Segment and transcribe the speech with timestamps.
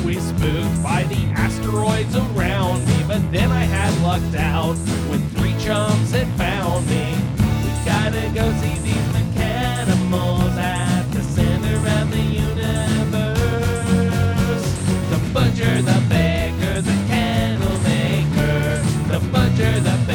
[0.00, 3.04] always spooked by the asteroids around me.
[3.06, 4.76] But then I had lucked out
[5.08, 7.14] when three chums had found me.
[7.62, 13.38] We gotta go see these mechanimals at the center of the universe.
[15.10, 18.82] The butcher, the baker, the candle maker.
[19.12, 20.07] The butcher, the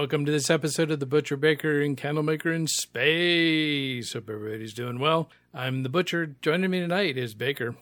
[0.00, 4.14] welcome to this episode of the Butcher Baker and Candlemaker in Space.
[4.14, 5.28] Hope everybody's doing well.
[5.52, 6.36] I'm the Butcher.
[6.40, 7.76] Joining me tonight is Baker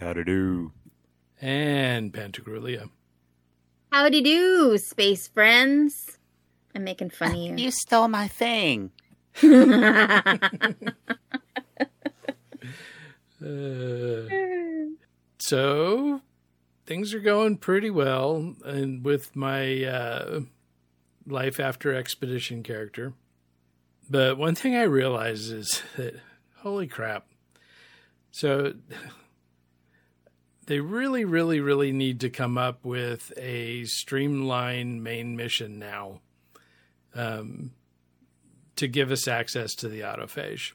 [0.00, 0.72] How to do?
[1.40, 2.90] and Pantagruelia.
[3.92, 6.18] Howdy do, space friends.
[6.74, 7.54] I'm making fun of you.
[7.54, 8.90] You stole my thing.
[9.40, 10.32] Uh,
[15.38, 16.22] so
[16.86, 20.40] things are going pretty well, and with my uh,
[21.26, 23.12] life after expedition character.
[24.08, 26.20] But one thing I realize is that
[26.58, 27.26] holy crap!
[28.30, 28.74] So
[30.66, 36.20] they really, really, really need to come up with a streamlined main mission now
[37.14, 37.72] um,
[38.76, 40.72] to give us access to the autophage.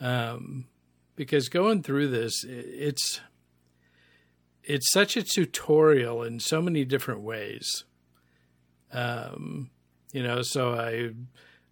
[0.00, 0.66] Um,
[1.16, 3.20] because going through this, it's
[4.62, 7.84] it's such a tutorial in so many different ways.
[8.92, 9.70] Um,
[10.12, 11.10] you know, so I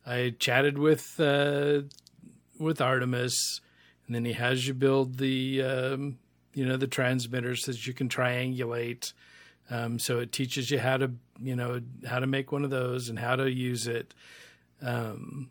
[0.06, 1.82] I chatted with uh,
[2.58, 3.60] with Artemis,
[4.06, 6.18] and then he has you build the um,
[6.52, 9.12] you know the transmitters that you can triangulate.
[9.70, 13.08] Um, so it teaches you how to you know how to make one of those
[13.08, 14.14] and how to use it.
[14.82, 15.50] Um,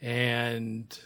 [0.00, 0.98] and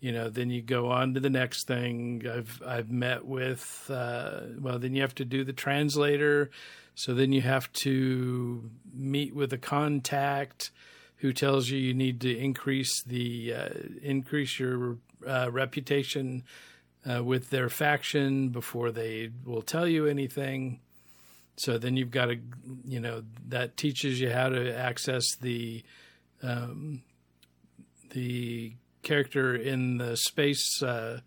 [0.00, 4.40] you know then you go on to the next thing i've i've met with uh,
[4.58, 6.50] well then you have to do the translator
[6.94, 10.70] so then you have to meet with a contact
[11.16, 13.68] who tells you you need to increase the uh,
[14.02, 16.42] increase your uh, reputation
[17.10, 20.80] uh, with their faction before they will tell you anything
[21.56, 22.38] so then you've got to
[22.84, 25.82] you know that teaches you how to access the
[26.42, 27.02] um,
[28.10, 31.20] the character in the space uh,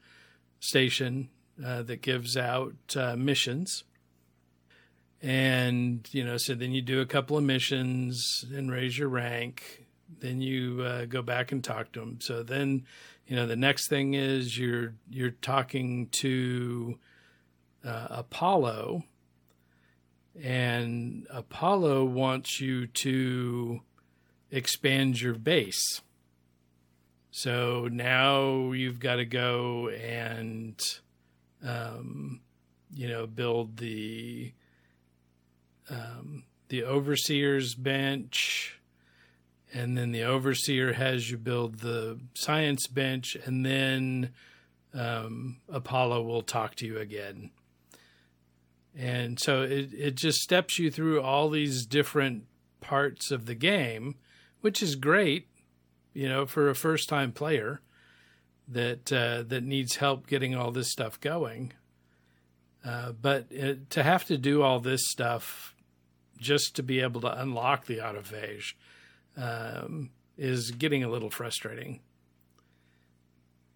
[0.59, 1.29] station
[1.63, 3.83] uh, that gives out uh, missions.
[5.23, 9.85] And, you know, so then you do a couple of missions and raise your rank.
[10.19, 12.19] Then you uh, go back and talk to them.
[12.19, 12.85] So then,
[13.25, 16.99] you know, the next thing is you're you're talking to
[17.85, 19.05] uh, Apollo,
[20.41, 23.79] and Apollo wants you to
[24.51, 26.01] expand your base.
[27.31, 30.79] So now you've got to go and,
[31.65, 32.41] um,
[32.93, 34.51] you know, build the
[35.89, 38.79] um, the overseer's bench,
[39.73, 44.31] and then the overseer has you build the science bench, and then
[44.93, 47.51] um, Apollo will talk to you again.
[48.95, 52.45] And so it it just steps you through all these different
[52.79, 54.15] parts of the game,
[54.61, 55.47] which is great
[56.13, 57.81] you know, for a first time player
[58.67, 61.73] that uh, that needs help getting all this stuff going.
[62.85, 65.72] Uh, but it, to have to do all this stuff
[66.43, 68.73] just to be able to unlock the autophage
[69.37, 72.01] um, is getting a little frustrating.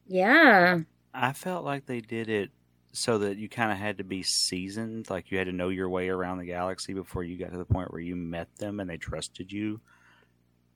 [0.07, 0.79] yeah.
[1.13, 2.51] I felt like they did it
[2.91, 5.89] so that you kind of had to be seasoned, like you had to know your
[5.89, 8.89] way around the galaxy before you got to the point where you met them and
[8.89, 9.79] they trusted you,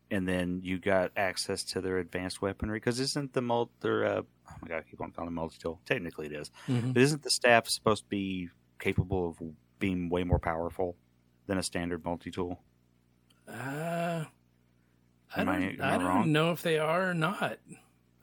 [0.09, 2.77] and then you got access to their advanced weaponry.
[2.77, 3.71] Because isn't the multi?
[3.87, 5.79] Uh, oh my god, I keep on calling it multi tool.
[5.85, 6.93] Technically, it is, Mhm.
[6.93, 8.49] but isn't the staff supposed to be
[8.79, 9.41] capable of
[9.79, 10.95] being way more powerful
[11.51, 12.61] than a standard multi tool?
[13.45, 14.23] Uh,
[15.35, 16.31] I don't, I I don't wrong?
[16.31, 17.57] know if they are or not.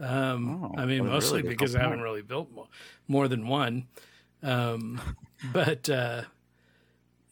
[0.01, 2.69] Um, Oh, I mean, mostly really because I haven't really built mo-
[3.07, 3.87] more than one.
[4.43, 4.99] Um,
[5.53, 6.23] but uh,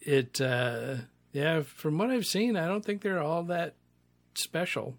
[0.03, 0.97] it, uh,
[1.33, 3.75] yeah, from what I've seen, I don't think they're all that
[4.35, 4.99] special.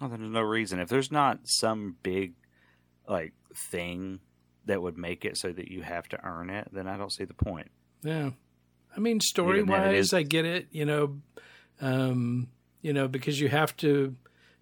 [0.00, 0.80] Well, there's no reason.
[0.80, 2.32] If there's not some big
[3.08, 4.18] like thing
[4.66, 7.24] that would make it so that you have to earn it, then I don't see
[7.24, 7.70] the point.
[8.02, 8.30] Yeah.
[8.96, 11.20] I mean, story wise, I get it, you know,
[11.80, 12.48] um,
[12.82, 14.16] you know, because you have to,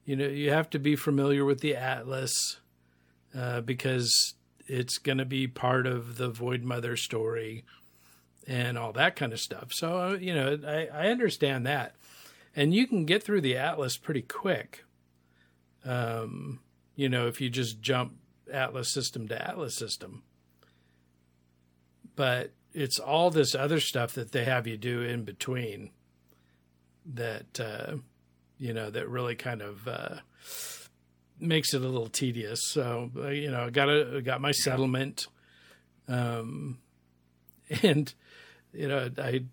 [0.05, 2.61] you know, you have to be familiar with the Atlas,
[3.37, 4.35] uh, because
[4.67, 7.65] it's going to be part of the Void Mother story
[8.47, 9.73] and all that kind of stuff.
[9.73, 11.97] So, uh, you know, I, I understand that.
[12.55, 14.85] And you can get through the Atlas pretty quick.
[15.85, 16.61] Um,
[16.97, 18.15] you know, if you just jump
[18.53, 20.23] Atlas system to Atlas system.
[22.17, 25.91] But it's all this other stuff that they have you do in between
[27.15, 27.97] that uh,
[28.59, 30.17] you know that really kind of uh,
[31.39, 32.61] makes it a little tedious.
[32.65, 35.27] So uh, you know, I got a got my settlement,
[36.09, 36.79] um,
[37.83, 38.13] and
[38.73, 39.45] you know I.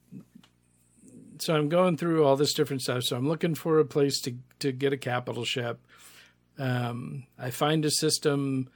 [1.40, 3.04] So I'm going through all this different stuff.
[3.04, 5.80] So I'm looking for a place to to get a capital ship.
[6.58, 8.70] Um, I find a system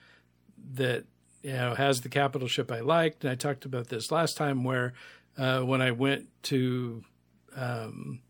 [0.73, 1.05] that
[1.43, 4.63] you know has the capital ship I liked, and I talked about this last time
[4.63, 4.93] where
[5.37, 7.03] uh, when I went to
[7.55, 8.21] um,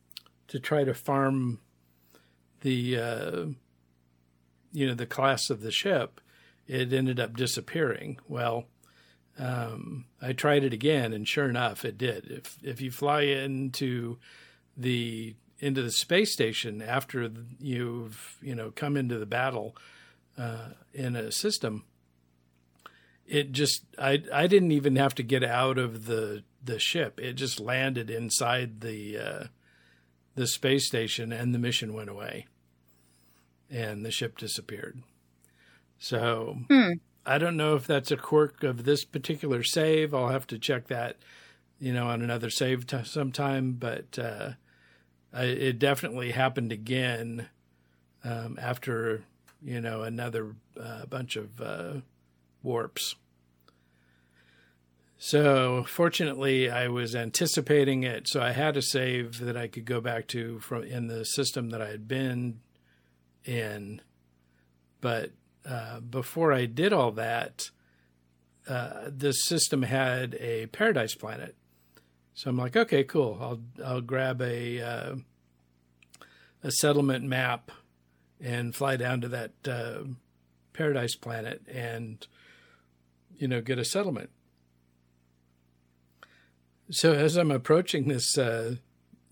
[0.48, 1.60] to try to farm
[2.62, 3.46] the uh,
[4.72, 6.22] you know the class of the ship,
[6.68, 8.20] it ended up disappearing.
[8.28, 8.66] Well,
[9.38, 12.28] um, I tried it again, and sure enough, it did.
[12.30, 14.18] If if you fly into
[14.78, 17.30] the into the space station after
[17.60, 19.76] you've you know come into the battle
[20.38, 21.84] uh, in a system,
[23.32, 27.20] it just I I didn't even have to get out of the the ship.
[27.20, 29.44] It just landed inside the uh,
[30.36, 32.48] the space station, and the mission went away,
[33.70, 35.02] and the ship disappeared.
[35.98, 36.94] So Hmm.
[37.26, 40.14] I don't know if that's a quirk of this particular save.
[40.14, 41.18] I'll have to check that,
[41.80, 43.74] you know, on another save t- sometime.
[43.74, 44.52] But uh,
[45.32, 47.48] I, it definitely happened again
[48.26, 49.24] um, after
[49.64, 51.94] you know another uh, bunch of uh,
[52.62, 53.16] warps.
[55.24, 60.02] So fortunately, I was anticipating it, so I had a save that I could go
[60.02, 62.62] back to from in the system that I had been
[63.46, 64.02] in.
[65.00, 65.30] But
[65.64, 67.70] uh, before I did all that,
[68.68, 71.56] uh, this system had a paradise planet.
[72.34, 73.38] So I'm like, okay, cool.
[73.40, 75.16] I'll I'll grab a uh,
[76.64, 77.70] a settlement map
[78.40, 80.00] and fly down to that uh,
[80.74, 82.26] paradise planet and
[83.38, 84.32] you know get a settlement.
[86.92, 88.76] So as I'm approaching this uh,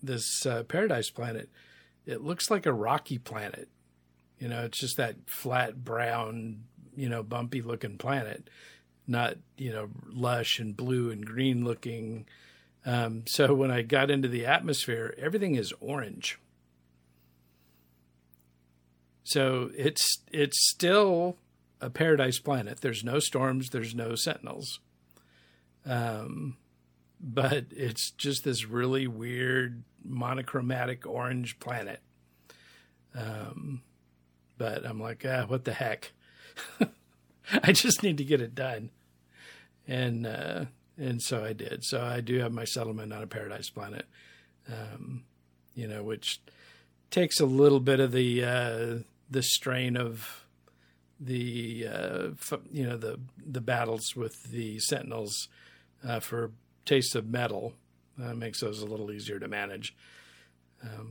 [0.02, 1.50] this uh, paradise planet,
[2.06, 3.68] it looks like a rocky planet.
[4.38, 6.64] You know, it's just that flat brown,
[6.96, 8.48] you know, bumpy looking planet,
[9.06, 12.26] not you know lush and blue and green looking.
[12.86, 16.38] Um, so when I got into the atmosphere, everything is orange.
[19.22, 21.36] So it's it's still
[21.78, 22.80] a paradise planet.
[22.80, 23.68] There's no storms.
[23.68, 24.80] There's no sentinels.
[25.84, 26.56] Um,
[27.20, 32.00] but it's just this really weird monochromatic orange planet.
[33.14, 33.82] Um,
[34.56, 36.12] but I'm like, ah, what the heck?
[37.62, 38.90] I just need to get it done,
[39.86, 41.84] and uh, and so I did.
[41.84, 44.06] So I do have my settlement on a paradise planet,
[44.68, 45.24] um,
[45.74, 46.40] you know, which
[47.10, 48.94] takes a little bit of the uh,
[49.28, 50.44] the strain of
[51.18, 55.48] the uh, you know the the battles with the sentinels
[56.06, 56.52] uh, for
[56.84, 57.74] taste of metal.
[58.22, 59.94] Uh, makes those a little easier to manage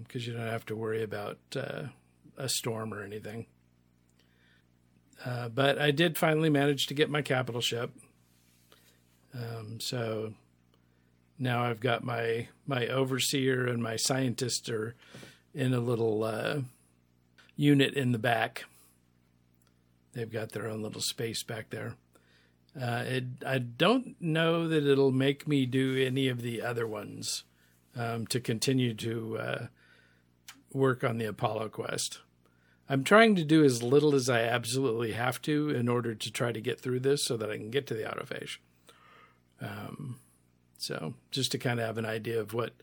[0.04, 1.84] because you don't have to worry about uh,
[2.38, 3.46] a storm or anything.
[5.26, 7.92] Uh, but I did finally manage to get my capital ship.
[9.34, 10.34] Um, so
[11.38, 14.96] now I've got my my overseer and my scientist are
[15.54, 16.62] in a little uh,
[17.56, 18.66] unit in the back.
[20.14, 21.96] They've got their own little space back there.
[22.80, 27.44] Uh, it, I don't know that it'll make me do any of the other ones
[27.96, 29.66] um, to continue to uh,
[30.72, 32.20] work on the Apollo quest.
[32.88, 36.52] I'm trying to do as little as I absolutely have to in order to try
[36.52, 38.58] to get through this so that I can get to the autophage.
[39.62, 40.20] Um,
[40.78, 42.74] so just to kind of have an idea of what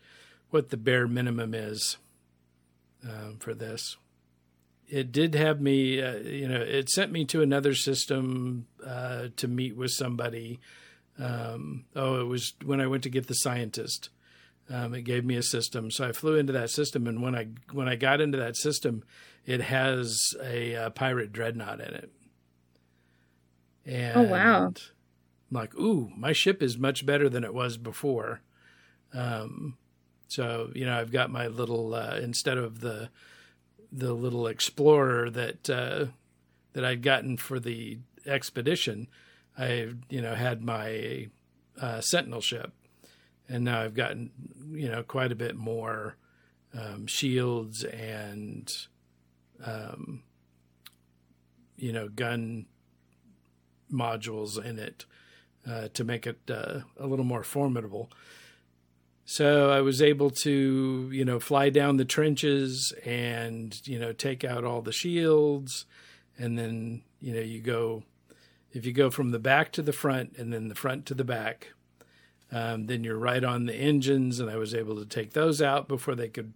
[0.49, 1.97] what the bare minimum is
[3.03, 3.97] um, for this.
[4.87, 9.47] It did have me, uh, you know, it sent me to another system uh, to
[9.47, 10.59] meet with somebody.
[11.19, 14.09] Um, oh, it was when I went to get the scientist.
[14.69, 17.47] Um, it gave me a system, so I flew into that system, and when I
[17.71, 19.03] when I got into that system,
[19.45, 22.11] it has a, uh pirate dreadnought in it.
[23.85, 24.65] And Oh, wow.
[24.67, 24.73] I'm
[25.51, 28.41] like, ooh, my ship is much better than it was before.
[29.13, 29.77] Um,
[30.27, 33.09] so you know, I've got my little uh, instead of the
[33.91, 36.05] the little explorer that uh,
[36.73, 39.07] that I'd gotten for the expedition,
[39.57, 41.29] I you know had my
[41.79, 42.73] uh, sentinel ship,
[43.47, 44.31] and now I've gotten
[44.71, 46.15] you know quite a bit more
[46.77, 48.71] um, shields and
[49.63, 50.23] um,
[51.75, 52.65] you know gun
[53.91, 55.05] modules in it
[55.67, 58.09] uh, to make it uh, a little more formidable.
[59.29, 64.45] So I was able to, you know, fly down the trenches and, you know, take
[64.45, 65.85] out all the shields.
[66.37, 68.03] And then, you know, you go
[68.71, 71.25] if you go from the back to the front and then the front to the
[71.25, 71.73] back,
[72.53, 75.89] um, then you're right on the engines, and I was able to take those out
[75.89, 76.53] before they could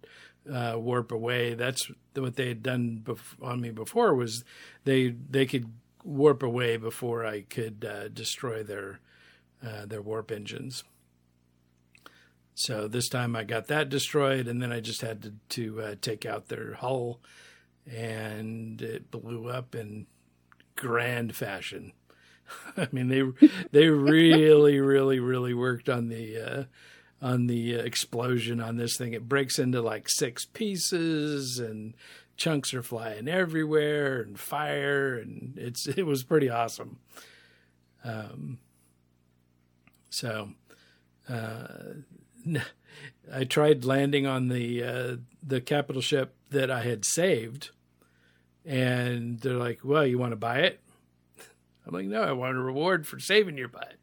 [0.50, 1.52] uh, warp away.
[1.52, 4.44] That's what they had done bef- on me before was
[4.84, 5.70] they they could
[6.04, 9.00] warp away before I could uh, destroy their
[9.62, 10.84] uh, their warp engines.
[12.54, 15.94] So this time I got that destroyed, and then I just had to to uh,
[16.00, 17.20] take out their hull,
[17.90, 20.06] and it blew up in
[20.76, 21.92] grand fashion.
[22.76, 23.22] I mean they
[23.70, 26.64] they really really really worked on the uh,
[27.22, 29.12] on the explosion on this thing.
[29.14, 31.94] It breaks into like six pieces and
[32.36, 36.98] chunks are flying everywhere and fire and it's it was pretty awesome.
[38.04, 38.58] Um,
[40.10, 40.50] so
[41.28, 41.66] uh,
[43.32, 47.70] I tried landing on the uh, the capital ship that I had saved,
[48.64, 50.80] and they're like, "Well, you want to buy it?"
[51.86, 53.96] I'm like, "No, I want a reward for saving your butt."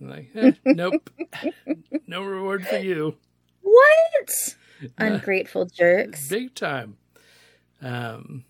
[0.00, 1.10] I'm like, eh, "Nope,
[2.06, 3.16] no reward for you."
[3.62, 4.56] What?
[4.96, 6.28] Ungrateful jerks.
[6.28, 6.96] Big time.
[7.80, 8.44] Um,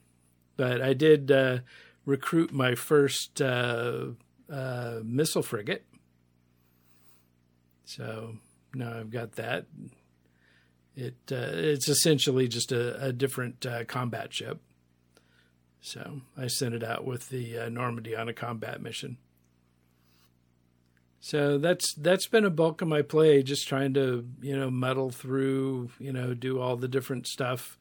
[0.57, 1.59] but I did uh,
[2.05, 4.07] recruit my first uh,
[4.51, 5.85] uh, missile frigate.
[7.85, 8.37] So
[8.75, 9.67] now I've got that.
[10.97, 14.61] It uh, it's essentially just a, a different uh, combat ship.
[15.81, 19.19] So I sent it out with the uh, Normandy on a combat mission.
[21.21, 25.11] So that's that's been a bulk of my play, just trying to you know muddle
[25.11, 27.79] through, you know, do all the different stuff.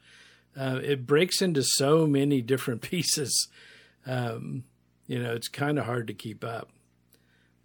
[0.56, 3.48] Uh, it breaks into so many different pieces.
[4.06, 4.64] Um,
[5.06, 6.70] you know, it's kind of hard to keep up.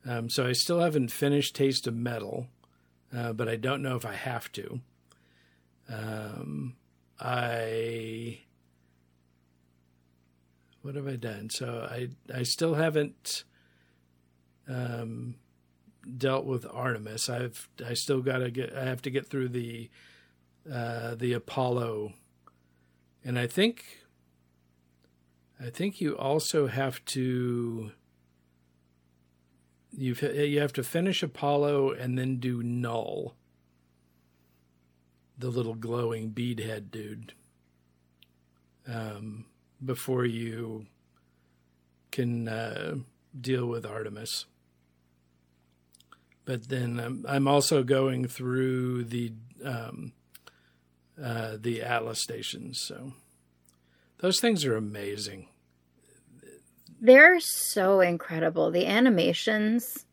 [0.05, 2.47] Um, so I still haven't finished Taste of Metal,
[3.14, 4.81] uh, but I don't know if I have to.
[5.88, 6.76] Um,
[7.21, 8.40] I
[10.83, 11.50] what have I done?
[11.50, 13.45] So I I still haven't
[14.69, 15.37] um,
[16.16, 17.28] dealt with Artemis.
[17.28, 18.75] I've I still got to get.
[18.75, 19.90] I have to get through the
[20.71, 22.12] uh, the Apollo,
[23.25, 23.85] and I think
[25.61, 27.92] I think you also have to
[29.96, 33.34] you you have to finish Apollo and then do Null,
[35.38, 37.34] the little glowing beadhead dude,
[38.87, 39.46] um,
[39.84, 40.87] before you
[42.11, 42.96] can uh,
[43.38, 44.46] deal with Artemis.
[46.44, 49.32] But then I'm, I'm also going through the
[49.64, 50.12] um,
[51.22, 53.12] uh, the Atlas stations, so
[54.18, 55.49] those things are amazing.
[57.02, 58.71] They're so incredible.
[58.71, 60.06] The animations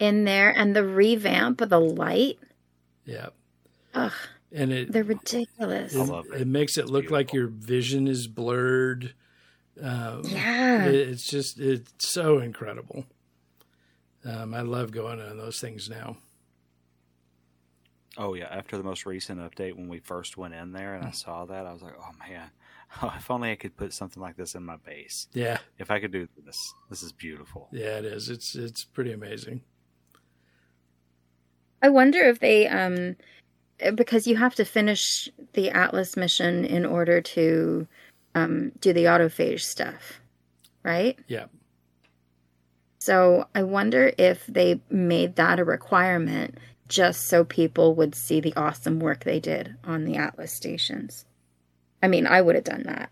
[0.00, 2.38] in there and the revamp of the light.
[3.04, 3.28] Yeah.
[3.94, 4.12] Ugh,
[4.50, 5.94] And it they're ridiculous.
[5.94, 6.40] it, I love it.
[6.40, 9.12] it makes it It's look like your vision is blurred.
[9.80, 10.86] Um, Yeah.
[10.86, 13.04] it- it's just it's so incredible.
[14.24, 16.16] Um, I love going on those things now.
[18.16, 21.10] Oh yeah, after the most recent update, when we first went in there and I
[21.12, 22.50] saw that, I was like, "Oh man,
[23.16, 25.28] if only I could put something like this in my base.
[25.32, 26.58] Yeah, If I could do this,
[26.90, 28.28] this is beautiful." yeah, it is.
[28.28, 29.62] It's it's pretty amazing.
[31.82, 33.16] I wonder if they um
[33.94, 37.86] because you have to finish the Atlas mission in order to
[38.34, 40.20] um do the autophage stuff,
[40.84, 41.18] right?
[41.26, 41.46] Yeah,
[43.00, 46.58] So I wonder if they made that a requirement
[46.88, 51.24] just so people would see the awesome work they did on the Atlas stations.
[52.02, 53.10] I mean, I would have done that.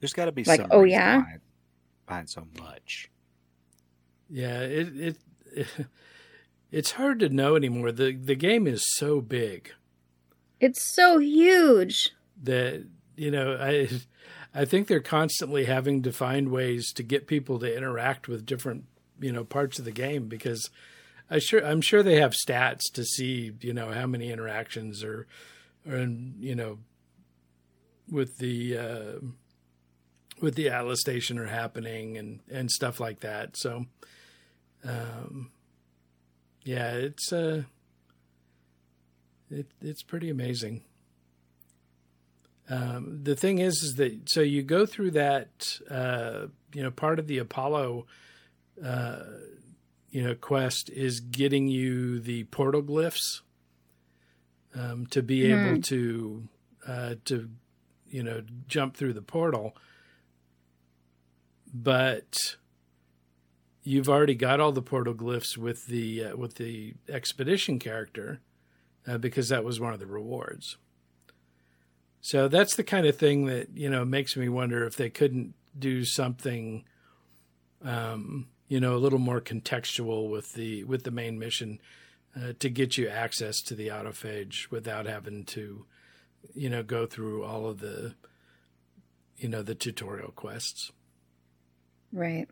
[0.00, 1.18] There's got to be Like, some oh, yeah?
[1.18, 1.40] behind,
[2.06, 3.10] behind so much.
[4.28, 4.60] yeah.
[4.60, 5.16] It
[5.54, 5.66] it
[6.72, 7.92] it's hard to know anymore.
[7.92, 9.72] the The game is so big.
[10.60, 12.12] It's so huge.
[12.42, 12.84] that
[13.16, 13.88] you know i
[14.54, 18.84] i think they're constantly having to find ways to get people to interact with different
[19.20, 20.70] you know parts of the game because
[21.30, 25.26] i sure i'm sure they have stats to see you know how many interactions are
[25.86, 26.78] are in, you know
[28.10, 29.26] with the uh
[30.40, 33.56] with the atlas station are happening and and stuff like that.
[33.56, 33.86] So
[34.84, 35.50] um
[36.64, 37.62] yeah it's uh
[39.50, 40.82] it, it's pretty amazing.
[42.70, 47.18] Um, the thing is, is that so you go through that, uh, you know, part
[47.18, 48.06] of the Apollo,
[48.82, 49.18] uh,
[50.10, 53.40] you know, quest is getting you the portal glyphs
[54.74, 56.48] um, to be able to
[56.86, 57.50] uh, to,
[58.12, 59.76] you know, jump through the portal.
[61.74, 62.56] But
[63.82, 68.40] you've already got all the portal glyphs with the uh, with the expedition character
[69.06, 70.76] uh, because that was one of the rewards.
[72.20, 75.54] So that's the kind of thing that you know makes me wonder if they couldn't
[75.78, 76.84] do something
[77.84, 81.78] um, you know, a little more contextual with the with the main mission
[82.34, 85.84] uh, to get you access to the autophage without having to,
[86.54, 88.14] you know, go through all of the,
[89.36, 90.92] you know, the tutorial quests.
[92.12, 92.48] Right.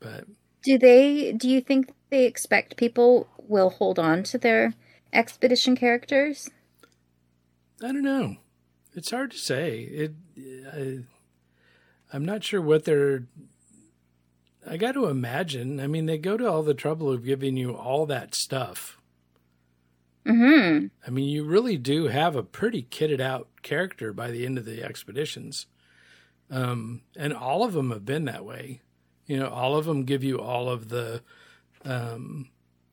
[0.00, 0.24] But
[0.62, 4.74] Do they do you think they expect people will hold on to their
[5.12, 6.50] expedition characters?
[7.82, 8.36] I don't know.
[8.94, 9.80] It's hard to say.
[9.80, 10.12] It.
[10.72, 10.98] I,
[12.12, 13.24] I'm not sure what they're.
[14.68, 15.78] I got to imagine.
[15.78, 18.95] I mean, they go to all the trouble of giving you all that stuff.
[20.26, 20.90] Mhm.
[21.06, 24.64] I mean, you really do have a pretty kitted out character by the end of
[24.64, 25.66] the expeditions.
[26.50, 28.80] Um, and all of them have been that way.
[29.26, 31.22] You know, all of them give you all of the,
[31.84, 32.48] um,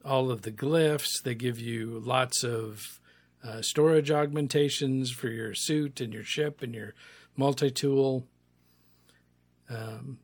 [0.05, 1.23] all of the glyphs.
[1.23, 2.99] They give you lots of
[3.43, 6.93] uh, storage augmentations for your suit and your ship and your
[7.35, 8.27] multi tool.
[9.69, 10.19] Um,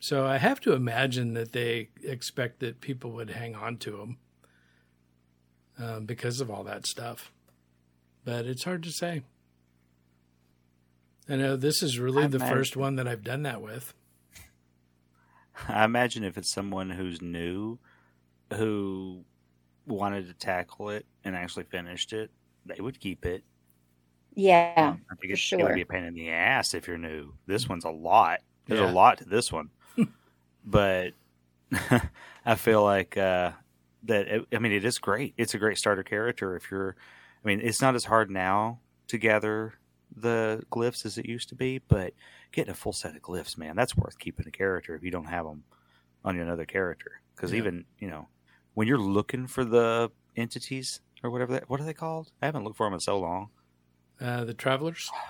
[0.00, 4.18] so I have to imagine that they expect that people would hang on to them
[5.80, 7.32] um, because of all that stuff.
[8.24, 9.22] But it's hard to say.
[11.28, 13.94] I know this is really I the imagine- first one that I've done that with.
[15.68, 17.78] I imagine if it's someone who's new,
[18.54, 19.24] who
[19.86, 22.30] wanted to tackle it and actually finished it,
[22.64, 23.44] they would keep it.
[24.34, 24.72] Yeah.
[25.10, 25.58] I think for it, it sure.
[25.64, 27.34] would be a pain in the ass if you're new.
[27.46, 28.40] This one's a lot.
[28.66, 28.90] There's Yeah.
[28.90, 29.70] a lot to this one,
[30.64, 31.12] but
[32.44, 33.52] I feel like uh,
[34.04, 34.28] that.
[34.28, 35.34] It, I mean, it is great.
[35.36, 36.56] It's a great starter character.
[36.56, 36.96] If you're,
[37.44, 39.74] I mean, it's not as hard now to gather
[40.16, 42.12] the glyphs as it used to be, but
[42.52, 45.26] getting a full set of glyphs, man, that's worth keeping a character if you don't
[45.26, 45.64] have them
[46.24, 47.20] on another character.
[47.34, 47.58] Because Yeah.
[47.58, 48.28] even you know,
[48.74, 52.32] when you're looking for the entities or whatever, that, what are they called?
[52.42, 53.50] I haven't looked for them in so long.
[54.20, 55.10] Uh, the Travelers.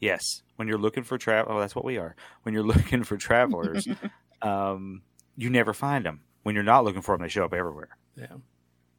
[0.00, 2.14] Yes, when you're looking for travel, oh, that's what we are.
[2.42, 3.86] When you're looking for travelers,
[4.42, 5.02] um,
[5.36, 6.20] you never find them.
[6.44, 7.96] When you're not looking for them, they show up everywhere.
[8.16, 8.26] Yeah.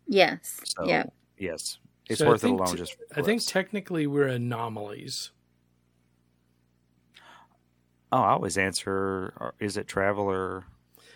[0.07, 0.59] Yes.
[0.65, 1.05] So, yeah.
[1.37, 1.79] yes,
[2.09, 2.67] it's So worth it alone.
[2.67, 5.31] t- just I think technically we're anomalies.
[8.11, 9.33] oh, I always answer.
[9.39, 10.63] or Is it traveler?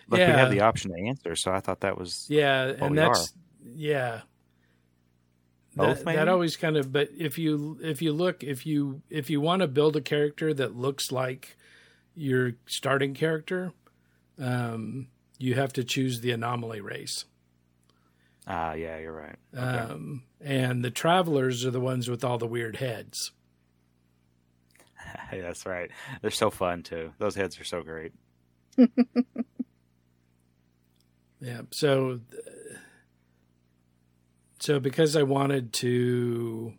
[0.08, 2.92] Like we have the option to answer, so I thought that was Yeah, Well, and
[2.92, 4.22] we that's yeah.
[5.76, 9.30] Both, that, that always kind of but if you if you look if you if
[9.30, 11.56] you want to build a character that looks like
[12.16, 13.72] your starting character,
[14.40, 15.08] um,
[15.40, 17.26] you have to choose the anomaly race.
[18.48, 19.38] ah, yeah, you're right.
[19.56, 19.64] Okay.
[19.94, 23.32] Um, and the travelers are the ones with all the weird heads.
[25.32, 25.90] That's right.
[26.22, 27.14] They're so fun too.
[27.18, 28.12] Those heads are so great.
[31.42, 31.62] Yeah.
[31.72, 32.78] So, uh,
[34.60, 36.74] so because I wanted to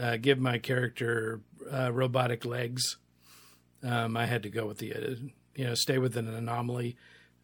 [0.00, 2.96] uh, give my character uh, robotic legs,
[3.82, 5.14] um, I had to go with the, uh,
[5.58, 6.96] you know, stay with an anomaly.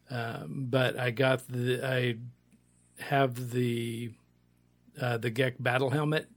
[0.09, 2.15] Um, but I got the, I
[3.03, 4.13] have the,
[4.99, 6.29] uh, the Gek battle helmet.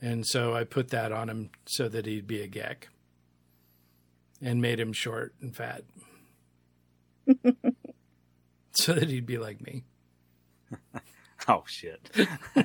[0.00, 2.84] And so I put that on him so that he'd be a Gek
[4.40, 5.82] and made him short and fat.
[8.72, 9.84] so that he'd be like me.
[11.48, 12.10] Oh shit!
[12.56, 12.64] I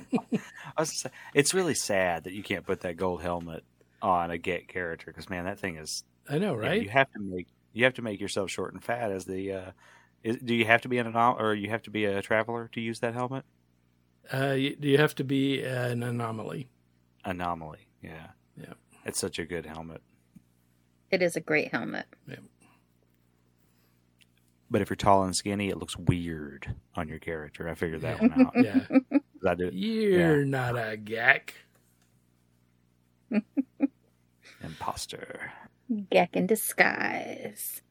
[0.80, 3.64] was say, it's really sad that you can't put that gold helmet
[4.02, 6.82] on a Gek character because man, that thing is I know, yeah, right?
[6.82, 9.52] you have to make you have to make yourself short and fat as the.
[9.54, 9.72] Uh,
[10.24, 12.70] is, do you have to be an anom- or you have to be a traveler
[12.74, 13.44] to use that helmet?
[14.32, 16.68] Uh, you, you have to be an anomaly.
[17.26, 18.28] Anomaly, yeah,
[18.60, 18.74] Yeah.
[19.06, 20.02] It's such a good helmet.
[21.10, 22.06] It is a great helmet.
[22.28, 22.36] Yeah.
[24.70, 27.68] But if you're tall and skinny, it looks weird on your character.
[27.68, 28.54] I figured that one out.
[28.64, 28.86] yeah,
[29.48, 31.50] I do you're not a Gek.
[34.64, 35.52] imposter.
[35.92, 37.82] Gek in disguise.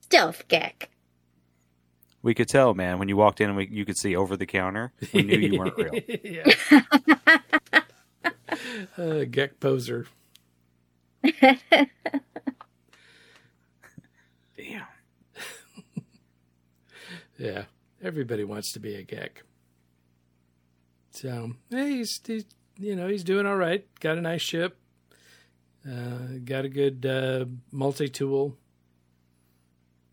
[0.00, 0.86] Stealth Gek.
[2.22, 4.46] We could tell, man, when you walked in and we, you could see over the
[4.46, 4.92] counter.
[5.12, 5.94] We knew you weren't real.
[6.24, 6.44] yeah.
[8.96, 10.06] uh, gek poser.
[11.22, 11.78] Damn.
[17.38, 17.64] Yeah,
[18.02, 19.42] everybody wants to be a gek.
[21.12, 22.44] So hey, he's, he's
[22.78, 23.86] you know he's doing all right.
[24.00, 24.76] Got a nice ship.
[25.88, 28.56] Uh, got a good uh, multi tool.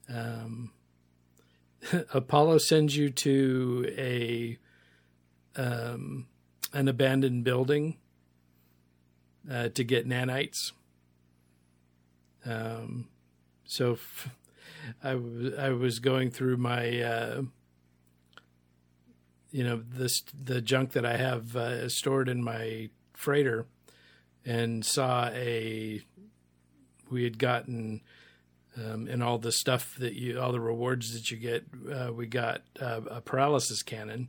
[0.08, 0.72] Um,
[2.14, 4.58] Apollo sends you to a
[5.58, 6.28] um,
[6.74, 7.98] an abandoned building
[9.50, 10.72] uh, to get nanites.
[12.46, 13.08] Um,
[13.66, 14.30] so f-
[15.04, 17.42] I, w- I was going through my uh,
[19.52, 23.66] you know this the junk that I have uh, stored in my freighter
[24.46, 26.02] and saw a
[27.10, 28.02] we had gotten
[28.78, 31.64] um, and all the stuff that you, all the rewards that you get.
[31.92, 34.28] Uh, we got uh, a paralysis cannon,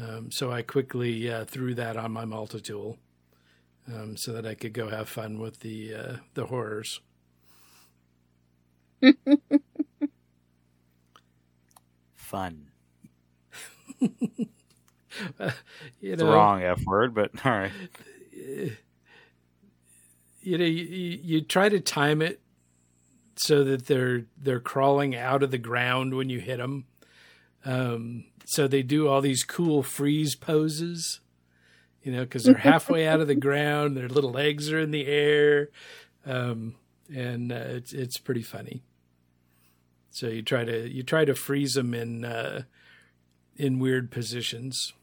[0.00, 2.98] um, so I quickly uh, threw that on my multi tool,
[3.92, 7.00] um, so that I could go have fun with the uh, the horrors.
[12.14, 12.66] Fun.
[16.00, 17.72] You It's the wrong F word, but all right.
[20.40, 20.84] you know, you,
[21.22, 22.40] you, try to time it
[23.36, 26.86] so that they're they're crawling out of the ground when you hit them.
[27.64, 31.20] Um, so they do all these cool freeze poses,
[32.02, 35.06] you know, because they're halfway out of the ground, their little legs are in the
[35.06, 35.68] air,
[36.24, 36.76] um,
[37.14, 38.82] and uh, it's it's pretty funny.
[40.10, 42.62] So you try to you try to freeze them in uh,
[43.56, 44.94] in weird positions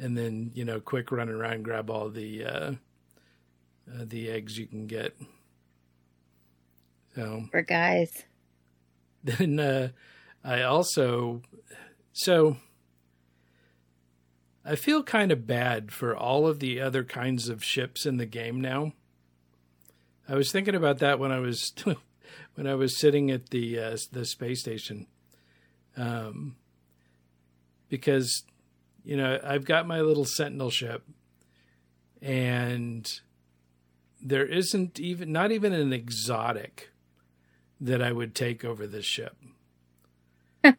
[0.00, 2.72] and then you know quick run around grab all the uh,
[3.92, 5.16] uh, the eggs you can get.
[7.14, 8.24] So For guys.
[9.24, 9.88] then uh,
[10.42, 11.42] i also
[12.14, 12.56] so
[14.64, 18.24] i feel kind of bad for all of the other kinds of ships in the
[18.24, 18.92] game now.
[20.26, 21.72] I was thinking about that when i was
[22.54, 25.06] when i was sitting at the uh, the space station.
[25.96, 26.56] Um
[27.90, 28.44] because
[29.04, 31.02] you know, I've got my little sentinel ship
[32.22, 33.10] and
[34.22, 36.90] there isn't even not even an exotic
[37.80, 39.36] that I would take over this ship.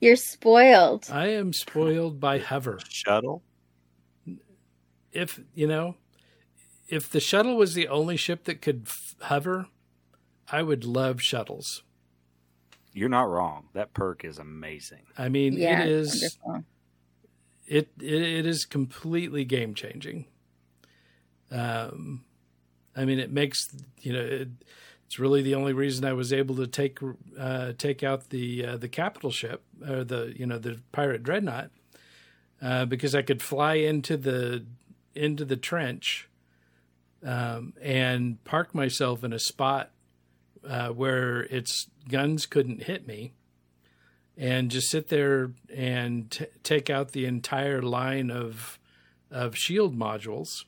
[0.00, 1.08] You're spoiled.
[1.10, 2.78] I am spoiled by hover.
[2.88, 3.42] Shuttle.
[5.12, 5.96] If, you know,
[6.88, 9.68] if the shuttle was the only ship that could f- hover,
[10.50, 11.82] I would love shuttles.
[12.92, 13.68] You're not wrong.
[13.72, 15.06] That perk is amazing.
[15.16, 16.70] I mean, yeah, it is wonderful.
[17.66, 20.26] it, it it is completely game changing.
[21.50, 22.24] Um,
[22.96, 23.68] I mean, it makes
[24.00, 24.48] you know it,
[25.06, 26.98] it's really the only reason I was able to take
[27.38, 31.70] uh, take out the uh, the capital ship or the you know the pirate dreadnought
[32.62, 34.64] uh, because I could fly into the
[35.14, 36.28] into the trench
[37.24, 39.90] um, and park myself in a spot
[40.66, 43.32] uh, where its guns couldn't hit me
[44.36, 48.78] and just sit there and t- take out the entire line of
[49.30, 50.64] of shield modules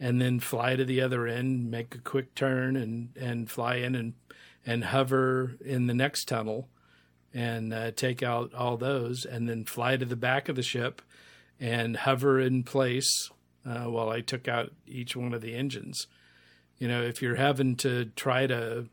[0.00, 3.94] and then fly to the other end make a quick turn and and fly in
[3.94, 4.14] and
[4.66, 6.68] and hover in the next tunnel
[7.32, 11.00] and uh, take out all those and then fly to the back of the ship
[11.60, 13.30] and hover in place
[13.64, 16.06] uh, while I took out each one of the engines.
[16.78, 18.88] You know, if you're having to try to,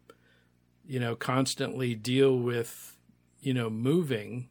[0.85, 2.97] you know, constantly deal with,
[3.39, 4.49] you know, moving,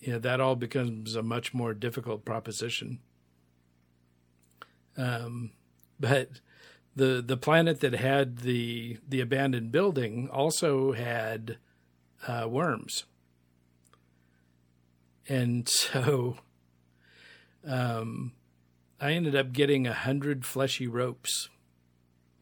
[0.00, 3.00] you know, that all becomes a much more difficult proposition.
[4.96, 5.50] Um,
[5.98, 6.28] but
[6.96, 11.58] the the planet that had the the abandoned building also had
[12.28, 13.04] uh, worms,
[15.28, 16.36] and so
[17.66, 18.32] um,
[19.00, 21.48] I ended up getting a hundred fleshy ropes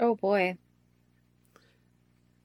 [0.01, 0.59] Oh boy.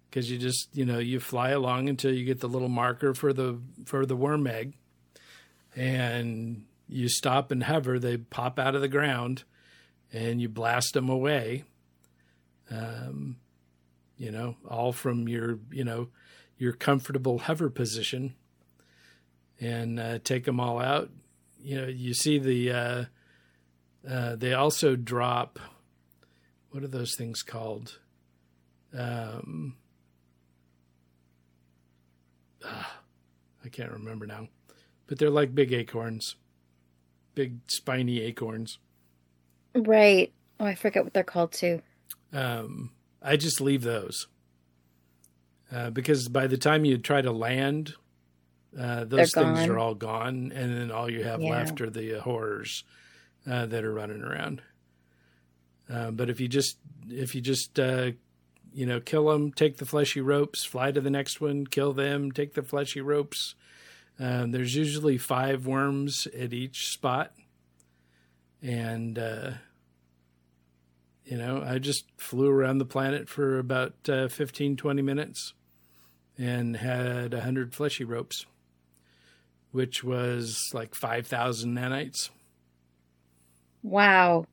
[0.10, 3.34] because you just you know you fly along until you get the little marker for
[3.34, 4.74] the for the worm egg,
[5.76, 8.00] and you stop and hover.
[8.00, 9.44] They pop out of the ground,
[10.12, 11.64] and you blast them away.
[12.70, 13.38] Um,
[14.18, 16.10] you know, all from your you know
[16.58, 18.36] your comfortable hover position,
[19.60, 21.10] and uh, take them all out.
[21.60, 22.72] You know, you see the.
[22.72, 23.06] Uh,
[24.08, 25.60] uh, they also drop.
[26.72, 28.00] What are those things called?
[28.98, 29.76] Um,
[32.64, 33.00] ah,
[33.66, 34.48] I can't remember now,
[35.08, 36.36] but they're like big acorns,
[37.36, 38.80] big spiny acorns.
[39.78, 40.32] Right.
[40.60, 41.82] Oh, I forget what they're called too.
[42.34, 44.28] Um, I just leave those
[45.72, 47.94] uh, because by the time you try to land,
[48.78, 49.70] uh, those They're things gone.
[49.70, 51.52] are all gone, and then all you have Yeah.
[51.52, 52.84] left are the uh, horrors
[53.50, 54.62] uh, that are running around.
[55.90, 56.78] Uh, but if you just
[57.10, 58.12] if you just uh,
[58.74, 62.32] you know kill them, take the fleshy ropes, fly to the next one, kill them,
[62.32, 63.56] take the fleshy ropes.
[64.20, 67.34] Um, there's usually five worms at each spot,
[68.62, 69.52] and uh,
[71.28, 75.54] you know I just flew around the planet for about uh, 15, 20 minutes,
[76.38, 78.46] and had a hundred fleshy ropes,
[79.72, 82.30] which was like five thousand nanites.
[83.84, 84.46] Wow.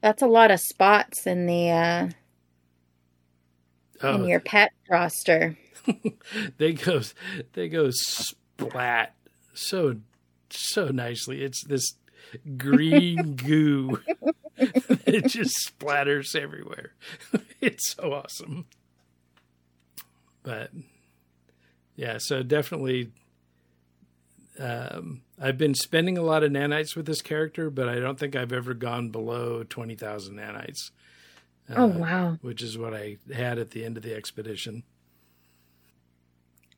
[0.00, 2.08] That's a lot of spots in the uh
[4.02, 5.58] Oh, in your pet roster.
[6.58, 7.02] they go
[7.52, 9.14] they go splat
[9.52, 9.96] so
[10.48, 11.42] so nicely.
[11.42, 11.94] It's this
[12.56, 14.00] green goo.
[15.06, 16.92] it just splatters everywhere.
[17.60, 18.66] it's so awesome.
[20.42, 20.70] But
[21.96, 23.10] yeah, so definitely
[24.58, 28.36] um, I've been spending a lot of nanites with this character, but I don't think
[28.36, 30.90] I've ever gone below 20,000 nanites.
[31.68, 32.38] Uh, Oh wow.
[32.42, 34.82] Which is what I had at the end of the expedition.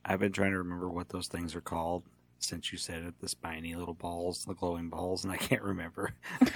[0.05, 2.03] I've been trying to remember what those things are called
[2.39, 3.13] since you said it.
[3.21, 6.13] The spiny little balls, the glowing balls, and I can't remember.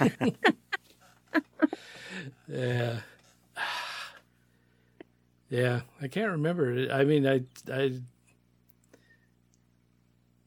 [2.48, 3.00] Yeah.
[5.50, 6.88] Yeah, I can't remember.
[6.92, 7.40] I mean, I,
[7.72, 8.00] I,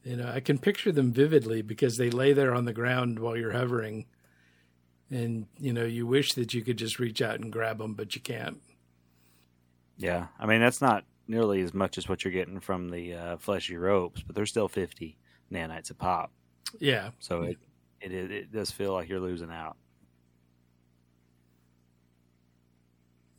[0.04, 3.36] you know, I can picture them vividly because they lay there on the ground while
[3.36, 4.06] you're hovering,
[5.10, 8.14] and you know, you wish that you could just reach out and grab them, but
[8.14, 8.62] you can't.
[9.98, 13.38] Yeah, I mean that's not nearly as much as what you're getting from the uh,
[13.38, 15.18] fleshy ropes, but they're still 50
[15.52, 16.32] nanites a pop.
[16.80, 17.58] Yeah, So it,
[18.02, 19.78] it it it does feel like you're losing out.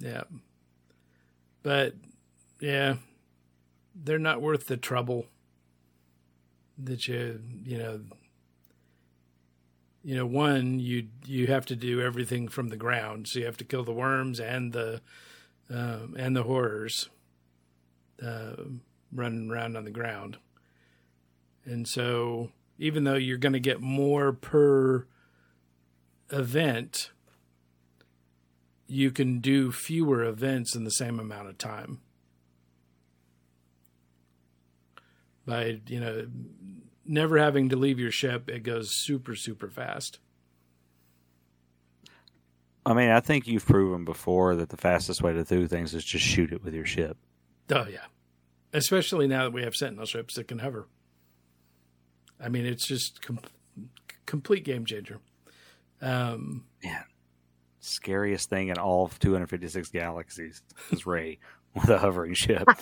[0.03, 0.25] Yeah,
[1.63, 1.95] but
[2.61, 2.97] yeah,
[3.95, 5.27] they're not worth the trouble
[6.79, 8.01] that you, you know.
[10.03, 13.57] you know one you you have to do everything from the ground so you have
[13.57, 15.01] to kill the worms and the
[15.71, 17.09] um, and the horrors
[18.21, 18.55] uh,
[19.13, 20.39] running around on the ground
[21.65, 25.07] and so even though you're going to get more per
[26.31, 27.12] event
[28.87, 32.01] you can do fewer events in the same amount of time.
[35.47, 36.27] By you know
[37.05, 40.19] never having to leave your ship it goes super super fast.
[42.85, 46.05] I mean, I think you've proven before that the fastest way to do things is
[46.05, 47.17] just shoot it with your ship.
[47.71, 48.07] oh yeah.
[48.73, 50.87] Especially now that we have sentinel ships that can hover.
[52.41, 53.41] I mean it's just com-
[54.27, 55.19] complete game changer.
[56.01, 57.05] Um Man,
[57.83, 61.39] scariest thing in all of 256 galaxies is Ray
[61.75, 62.67] with a hovering ship.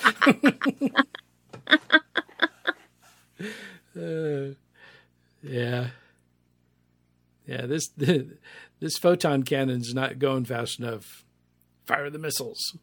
[3.97, 4.55] Uh,
[5.43, 5.89] yeah.
[7.47, 7.89] Yeah, this
[8.81, 11.25] this photon cannon's not going fast enough.
[11.87, 12.77] Fire the missiles.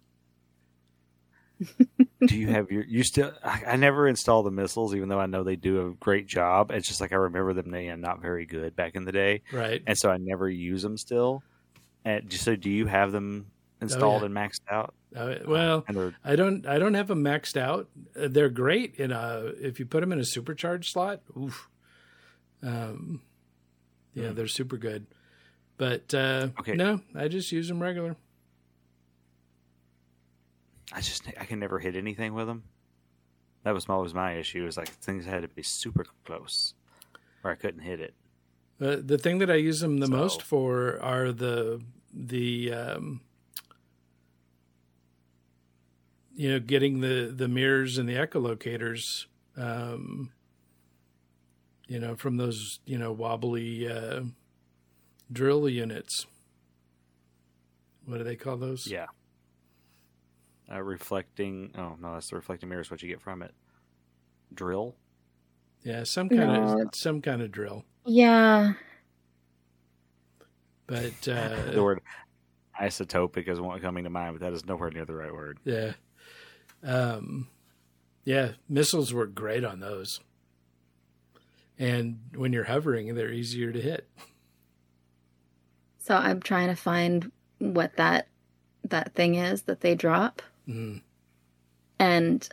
[2.27, 5.25] do you have your you still I, I never install the missiles even though i
[5.25, 8.45] know they do a great job it's just like i remember them being not very
[8.45, 9.81] good back in the day Right.
[9.87, 11.41] and so i never use them still
[12.09, 13.47] and so do you have them
[13.81, 14.25] installed yeah.
[14.27, 17.87] and maxed out Uh, well, they're I don't I don't have them maxed out.
[18.19, 21.21] Uh, They're great in a if you put them in a supercharged slot.
[21.37, 21.69] Oof.
[22.63, 23.21] Um,
[24.13, 24.35] yeah, Hmm.
[24.35, 25.05] they're super good.
[25.77, 26.73] But uh, Okay.
[26.73, 28.15] no, I just use them regular.
[30.93, 32.63] i just i can never hit anything with them
[33.63, 36.73] that was always my issue is like things had to be super close
[37.43, 38.13] or i couldn't hit it
[38.79, 41.81] Uh, the thing that I use them the So- most for are the
[42.13, 43.21] the um,
[46.35, 50.31] you know getting the the mirrors and the echolocators um,
[51.87, 54.21] you know from those you know wobbly uh,
[55.31, 56.25] drill units.
[58.05, 58.87] What do they call those?
[58.87, 59.07] yeah
[60.71, 63.53] uh, reflecting oh no that's the reflecting mirror is what you get from it
[64.53, 64.95] drill
[65.83, 66.81] Yeah, some kind No.
[66.81, 67.83] of some kind of drill.
[68.05, 68.73] Yeah.
[70.87, 72.01] But uh, the word
[72.79, 75.59] isotopic is one coming to mind, but that is nowhere near the right word.
[75.63, 75.93] Yeah.
[76.83, 77.49] Um,
[78.23, 80.19] yeah, missiles work great on those.
[81.79, 84.07] And when you're hovering, they're easier to hit.
[85.99, 88.27] So I'm trying to find what that
[88.83, 90.41] that thing is that they drop.
[90.67, 91.01] Mm.
[91.99, 92.47] And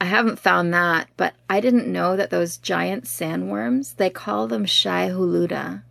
[0.00, 4.66] I haven't found that, but I didn't know that those giant sandworms, they call them
[4.66, 5.82] Shai Huluda.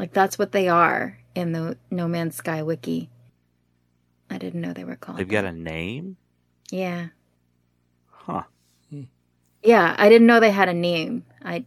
[0.00, 3.10] Like that's what they are in the No Man's Sky wiki.
[4.30, 5.18] I didn't know they were called.
[5.18, 6.16] They've got a name?
[6.70, 7.08] Yeah.
[8.06, 8.44] Huh.
[9.62, 11.26] Yeah, I didn't know they had a name.
[11.44, 11.66] I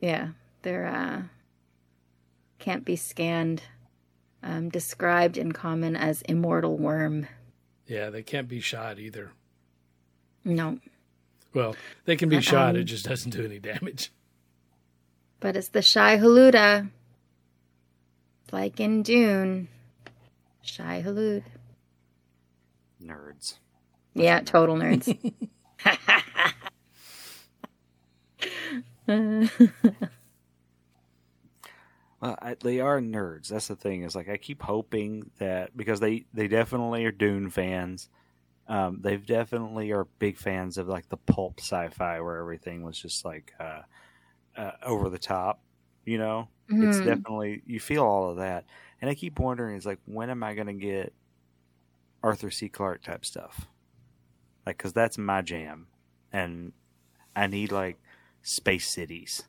[0.00, 0.28] Yeah,
[0.62, 1.22] they're uh
[2.58, 3.62] can't be scanned.
[4.42, 7.26] Um, described in common as immortal worm.
[7.86, 9.32] Yeah, they can't be shot either.
[10.46, 10.78] No,
[11.52, 14.10] Well, they can be shot, it Um, just doesn't do any damage.
[15.40, 16.90] But it's the Shai Huluda.
[18.52, 19.68] Like in Dune.
[20.62, 21.42] Shai-Hulud.
[23.02, 23.54] Nerds.
[24.14, 25.16] Yeah, total nerds.
[32.20, 33.48] Well, I, they are nerds.
[33.48, 34.02] That's the thing.
[34.02, 38.10] Is like I keep hoping that because they they definitely are Dune fans.
[38.68, 43.24] Um, they definitely are big fans of like the pulp sci-fi where everything was just
[43.24, 43.80] like uh,
[44.56, 45.62] uh, over the top.
[46.04, 47.04] You know, it's Mhm.
[47.04, 48.64] definitely you feel all of that,
[49.00, 51.12] and I keep wondering, is like when am I going to get
[52.22, 52.68] Arthur C.
[52.68, 53.66] Clarke type stuff?
[54.66, 55.86] Like, because that's my jam,
[56.32, 56.72] and
[57.34, 57.98] I need like
[58.42, 59.44] space cities.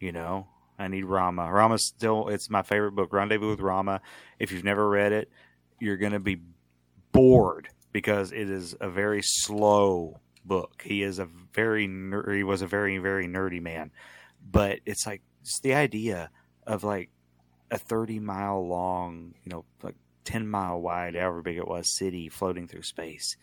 [0.00, 1.50] You know, I need Rama.
[1.50, 4.00] Rama's still it's my favorite book, Rendezvous with Rama.
[4.38, 5.30] If you've never read it,
[5.80, 6.40] you're going to be
[7.12, 10.82] bored because it is a very slow book.
[10.84, 13.92] He is a very ner- he was a very very nerdy man,
[14.44, 16.30] but it's like it's the idea
[16.66, 17.10] of like
[17.70, 22.28] a 30 mile long, you know, like 10 mile wide, however big it was, city
[22.28, 23.36] floating through space.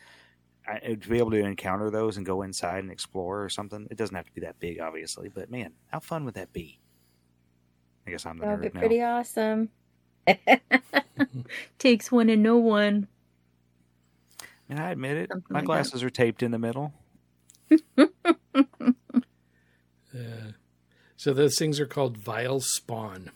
[0.67, 3.87] I, uh, to be able to encounter those and go inside and explore or something,
[3.91, 6.81] it doesn't have to be that big, obviously, but man, how fun would that be?
[8.07, 8.79] I guess I'm the That would be nerd now.
[8.79, 9.69] pretty awesome.
[11.79, 13.07] Takes one and no one.
[14.69, 15.89] And I admit it, Something my like that.
[15.89, 16.93] glasses are taped in the middle.
[17.69, 17.71] Yeah.
[20.13, 20.51] Uh,
[21.21, 23.29] So those things are called vile spawn.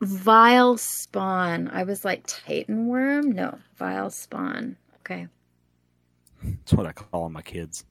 [0.00, 1.68] Vile spawn.
[1.68, 3.32] I was like Titan worm.
[3.32, 4.78] No, vile spawn.
[5.00, 5.28] Okay.
[6.42, 7.84] That's what I call my kids.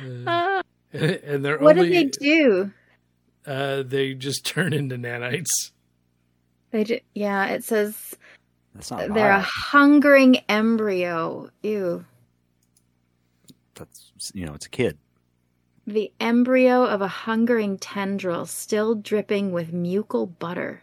[0.00, 2.72] Uh, and they're what only do they do?
[3.46, 5.70] Uh, they just turn into nanites.
[6.72, 7.46] They do, yeah.
[7.46, 8.16] It says
[8.74, 11.50] That's not they're a hungering embryo.
[11.62, 12.04] Ew.
[13.78, 14.98] That's you know, it's a kid.
[15.86, 20.82] The embryo of a hungering tendril, still dripping with mucal butter.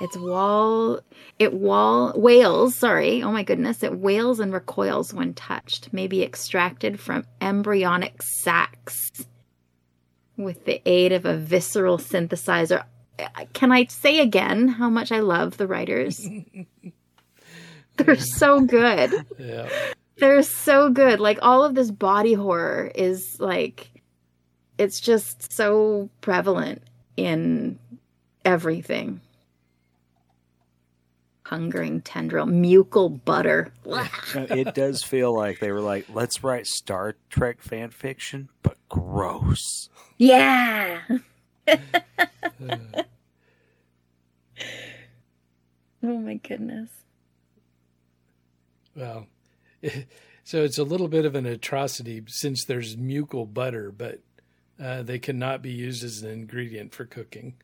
[0.00, 1.00] Its wall,
[1.38, 2.74] it wall wails.
[2.74, 5.92] Sorry, oh my goodness, it wails and recoils when touched.
[5.92, 9.26] May be extracted from embryonic sacs
[10.36, 12.84] with the aid of a visceral synthesizer.
[13.52, 16.26] Can I say again how much I love the writers?
[17.96, 19.68] They're so good Yeah.
[20.20, 21.18] They're so good.
[21.20, 23.90] Like all of this body horror is like
[24.78, 26.82] it's just so prevalent
[27.16, 27.78] in
[28.44, 29.20] everything.
[31.44, 33.72] Hungering tendril, mucal butter.
[34.34, 39.88] It does feel like they were like, let's write Star Trek fan fiction, but gross.
[40.16, 41.00] Yeah.
[41.68, 42.98] oh
[46.02, 46.90] my goodness.
[48.94, 49.26] Well,
[50.44, 54.20] so it's a little bit of an atrocity since there's mucal butter, but
[54.82, 57.54] uh, they cannot be used as an ingredient for cooking.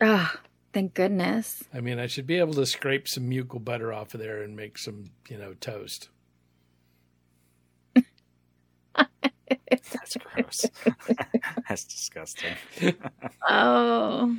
[0.00, 0.40] Ah,
[0.72, 1.64] thank goodness.
[1.72, 4.56] I mean, I should be able to scrape some mucal butter off of there and
[4.56, 6.08] make some, you know, toast.
[8.94, 10.66] That's gross.
[11.68, 12.54] That's disgusting.
[13.48, 14.36] Oh.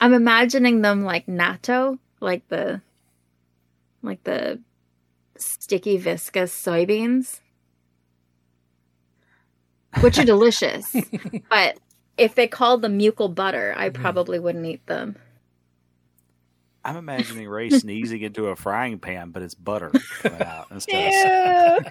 [0.00, 2.80] I'm imagining them like natto, like the
[4.02, 4.60] like the
[5.40, 7.40] sticky viscous soybeans.
[10.00, 10.94] Which are delicious.
[11.50, 11.78] but
[12.18, 14.02] if they called them mucal butter, I mm-hmm.
[14.02, 15.16] probably wouldn't eat them.
[16.86, 21.12] I'm imagining Ray sneezing into a frying pan, but it's butter coming uh, out instead
[21.12, 21.78] Ew.
[21.78, 21.84] of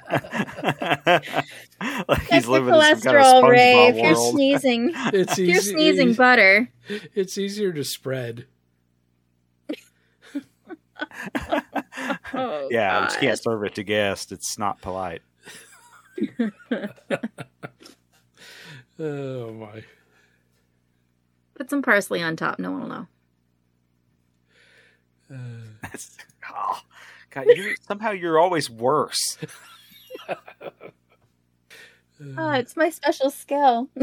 [2.08, 3.88] like Check he's your living in some kind of cholesterol, Ray.
[3.88, 4.34] If you're world.
[4.34, 6.70] sneezing, It's if you're easy, sneezing butter.
[7.14, 8.46] It's easier to spread.
[12.34, 14.32] Oh, yeah, I just can't serve it to guests.
[14.32, 15.22] It's not polite.
[18.98, 19.84] Oh my!
[21.56, 22.60] Put some parsley on top.
[22.60, 23.08] No one will know.
[25.34, 25.38] Uh,
[25.82, 26.18] That's,
[26.50, 26.80] oh,
[27.30, 29.38] God, you somehow you're always worse.
[30.30, 30.38] Oh,
[32.52, 33.90] it's my special skill.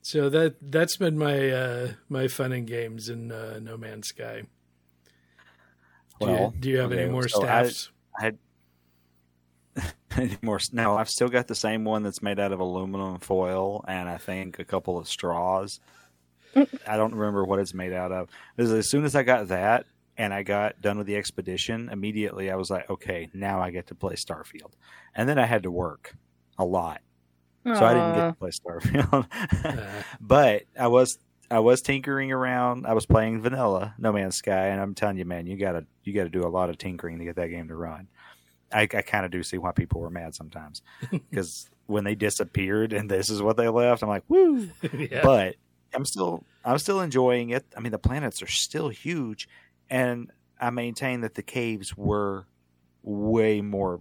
[0.00, 4.44] so that that's been my uh, my fun and games in uh, No Man's Sky.
[6.20, 7.90] Do, you, do you have any more so I- staffs?
[8.18, 8.38] I had
[10.16, 10.58] any more.
[10.72, 14.16] No, I've still got the same one that's made out of aluminum foil and I
[14.18, 15.80] think a couple of straws.
[16.56, 18.28] I don't remember what it's made out of.
[18.56, 22.50] Because as soon as I got that and I got done with the expedition, immediately
[22.50, 24.72] I was like, okay, now I get to play Starfield.
[25.14, 26.14] And then I had to work
[26.58, 27.00] a lot,
[27.64, 29.26] so I didn't get to play Starfield.
[29.64, 31.18] Uh, but I was
[31.50, 32.86] I was tinkering around.
[32.86, 36.12] I was playing vanilla No Man's Sky, and I'm telling you, man, you gotta you
[36.12, 38.08] gotta do a lot of tinkering to get that game to run.
[38.70, 42.92] I, I kind of do see why people were mad sometimes because when they disappeared
[42.92, 44.68] and this is what they left, I'm like, woo.
[44.92, 45.22] yeah.
[45.22, 45.56] But
[45.94, 47.64] I'm still I'm still enjoying it.
[47.76, 49.48] I mean, the planets are still huge,
[49.88, 50.30] and
[50.60, 52.46] I maintain that the caves were
[53.02, 54.00] way more.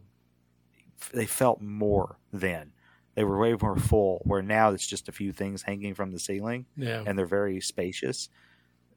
[1.13, 2.73] They felt more then.
[3.18, 4.22] They were way more full.
[4.26, 7.03] Where now it's just a few things hanging from the ceiling, yeah.
[7.03, 8.30] and they're very spacious.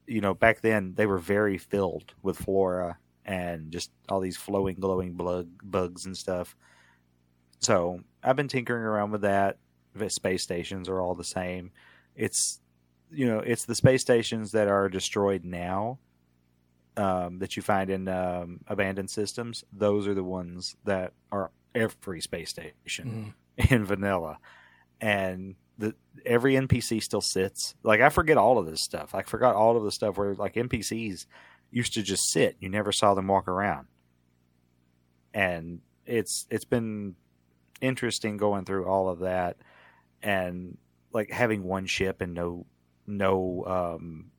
[0.05, 4.75] You know, back then they were very filled with flora and just all these flowing,
[4.75, 6.55] glowing bug, bugs and stuff.
[7.61, 9.57] So I've been tinkering around with that.
[9.95, 11.71] The space stations are all the same.
[12.15, 12.59] It's
[13.09, 15.97] you know it's the space stations that are destroyed now
[16.95, 19.63] um, that you find in um, abandoned systems.
[19.73, 23.33] Those are the ones that are every space station
[23.69, 24.37] in vanilla,
[24.99, 25.95] and the
[26.25, 27.75] every NPC still sits.
[27.83, 29.13] Like I forget all of this stuff.
[29.15, 31.25] I forgot all of the stuff where like NPCs
[31.71, 32.55] used to just sit.
[32.59, 33.87] You never saw them walk around,
[35.33, 37.15] and it's it's been
[37.81, 39.57] interesting going through all of that,
[40.21, 40.77] and
[41.13, 42.65] like having one ship and no
[43.07, 44.31] no um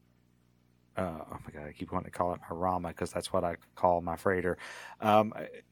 [0.96, 3.44] uh, oh my god, I keep wanting to call it my Rama because that's what
[3.44, 4.58] I call my freighter.
[5.00, 5.64] Um, it-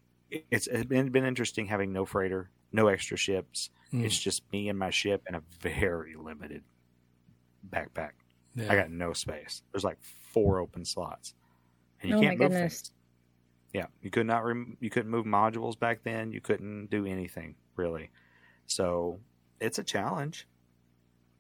[0.51, 3.71] it's, it's been been interesting having no freighter, no extra ships.
[3.93, 4.05] Mm.
[4.05, 6.63] It's just me and my ship and a very limited
[7.69, 8.11] backpack.
[8.55, 8.73] Yeah.
[8.73, 9.63] I got no space.
[9.73, 9.99] There's like
[10.33, 11.35] four open slots,
[12.01, 12.75] and you Oh my can't move goodness.
[12.81, 12.93] things.
[13.73, 14.45] Yeah, you could not.
[14.45, 16.33] Rem- you couldn't move modules back then.
[16.33, 18.11] You couldn't do anything really.
[18.67, 19.21] So
[19.61, 20.47] it's a challenge.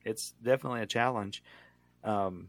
[0.04, 1.42] It's definitely a challenge.
[2.04, 2.48] Um,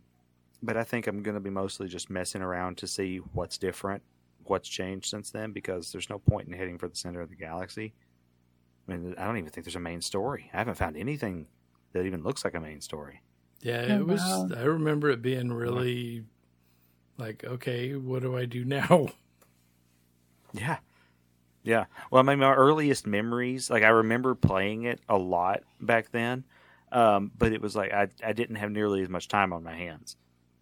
[0.64, 4.04] but I think I'm going to be mostly just messing around to see what's different,
[4.44, 7.36] what's changed since then, because there's no point in heading for the center of the
[7.36, 7.94] galaxy.
[8.92, 10.50] I mean, I don't even think there's a main story.
[10.54, 11.48] I haven't found anything
[11.94, 13.22] that even looks like a main story.
[13.62, 14.22] Yeah, Oh, it was.
[14.22, 14.50] wow.
[14.58, 16.24] I remember it being really
[17.18, 19.08] like, okay, what do I do now?
[20.54, 20.78] Yeah.
[21.64, 21.86] Yeah.
[22.10, 26.44] Well, I mean, my earliest memories, like I remember playing it a lot back then,
[26.92, 29.76] um, but it was like I, I didn't have nearly as much time on my
[29.76, 30.18] hands.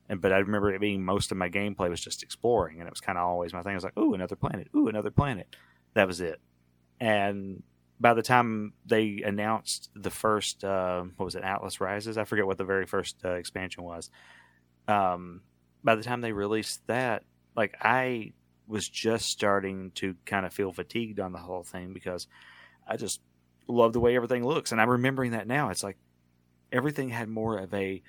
[0.10, 2.92] And but I remember it being most of my gameplay was just exploring, and it
[2.92, 3.74] was kind of always my thing.
[3.74, 4.68] I was like, "Ooh, another planet!
[4.76, 5.56] Ooh, another planet!"
[5.94, 6.42] That was it.
[7.00, 7.62] And
[8.00, 12.18] by the time they announced the first, uh, what was it, Atlas Rises?
[12.18, 14.10] I forget what the very first uh, expansion was.
[14.88, 15.42] Um,
[15.84, 17.24] by the time they released that,
[17.56, 18.34] like I
[18.68, 22.28] was just starting to kind of feel fatigued on the whole thing because
[22.88, 23.20] I just
[23.68, 24.72] love the way everything looks.
[24.72, 25.70] And I'm remembering that now.
[25.70, 25.98] It's like
[26.72, 28.02] everything had more of a,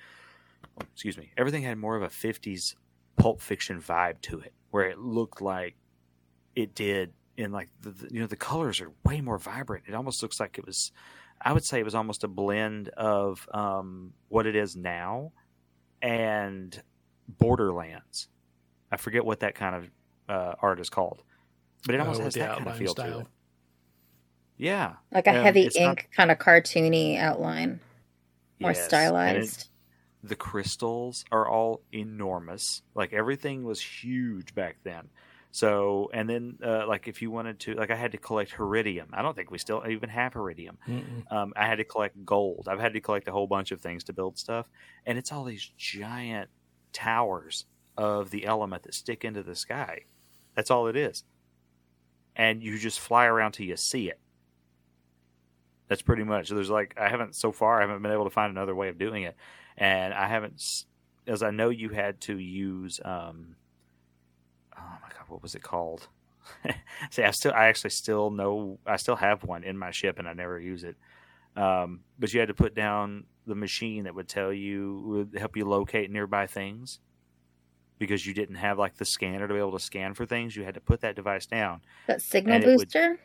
[0.93, 2.75] excuse me, everything had more of a 50s
[3.17, 5.75] pulp fiction vibe to it, where it looked like
[6.55, 9.85] it did in like the, the you know the colors are way more vibrant.
[9.87, 10.91] It almost looks like it was.
[11.41, 15.31] I would say it was almost a blend of um, what it is now
[16.01, 16.79] and
[17.27, 18.27] Borderlands.
[18.91, 19.91] I forget what that kind of
[20.29, 21.23] uh, art is called,
[21.85, 23.27] but it Uh, almost with has that kind of outline feel to it.
[24.57, 27.79] Yeah, Like a Um, heavy it's not- ink kind of cartoony outline,
[28.59, 28.77] more yes.
[28.77, 29.69] And it- stylized.
[30.23, 32.83] the crystals are all enormous.
[32.93, 35.09] Like everything was huge back then.
[35.53, 39.07] So, and then uh, like if you wanted to, like I had to collect Heridium.
[39.11, 40.77] I don't think we still even have Heridium.
[41.29, 42.67] Um, I had to collect gold.
[42.69, 44.67] I've had to collect a whole bunch of things to build stuff,
[45.05, 46.49] and it's all these giant
[46.93, 47.65] towers
[47.97, 50.01] of the element that stick into the sky.
[50.55, 51.25] That's all it is,
[52.35, 54.19] and you just fly around till you see it.
[55.89, 56.47] That's pretty much.
[56.47, 57.79] There's like I haven't so far.
[57.79, 59.35] I haven't been able to find another way of doing it,
[59.77, 60.85] and I haven't.
[61.27, 63.01] As I know, you had to use.
[63.03, 63.57] Um,
[65.13, 66.07] god, what was it called?
[67.11, 70.27] See, I still, I actually still know, I still have one in my ship, and
[70.27, 70.95] I never use it.
[71.55, 75.55] Um, but you had to put down the machine that would tell you, would help
[75.57, 76.99] you locate nearby things,
[77.99, 80.55] because you didn't have like the scanner to be able to scan for things.
[80.55, 81.81] You had to put that device down.
[82.07, 83.19] That signal it would- booster?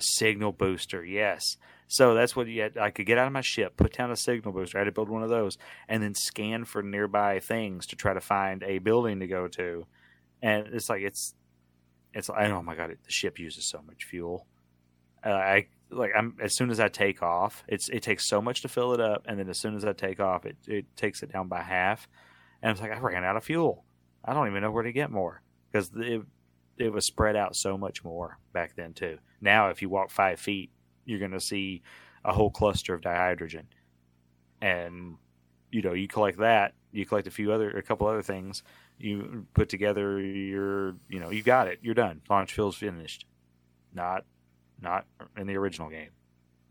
[0.00, 1.56] Signal booster, yes.
[1.86, 2.76] So that's what you had.
[2.76, 4.78] I could get out of my ship, put down a signal booster.
[4.78, 5.56] I had to build one of those,
[5.88, 9.86] and then scan for nearby things to try to find a building to go to.
[10.44, 11.34] And it's like it's,
[12.12, 12.28] it's.
[12.28, 14.46] I oh my god, it, the ship uses so much fuel.
[15.24, 18.60] Uh, I like I'm as soon as I take off, it's it takes so much
[18.62, 21.22] to fill it up, and then as soon as I take off, it it takes
[21.22, 22.06] it down by half.
[22.62, 23.86] And it's like I ran out of fuel.
[24.22, 25.40] I don't even know where to get more
[25.72, 26.20] because it
[26.76, 29.18] it was spread out so much more back then too.
[29.40, 30.70] Now, if you walk five feet,
[31.06, 31.82] you're going to see
[32.24, 33.64] a whole cluster of dihydrogen,
[34.60, 35.16] and
[35.70, 36.74] you know you collect that.
[36.92, 38.62] You collect a few other, a couple other things.
[38.98, 41.80] You put together your, you know, you got it.
[41.82, 42.20] You're done.
[42.30, 43.26] Launch field's finished.
[43.92, 44.24] Not,
[44.80, 46.10] not in the original game.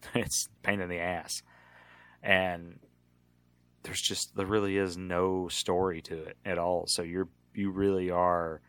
[0.15, 1.43] it's pain in the ass,
[2.21, 2.79] and
[3.83, 6.87] there's just there really is no story to it at all.
[6.87, 8.61] So you're you really are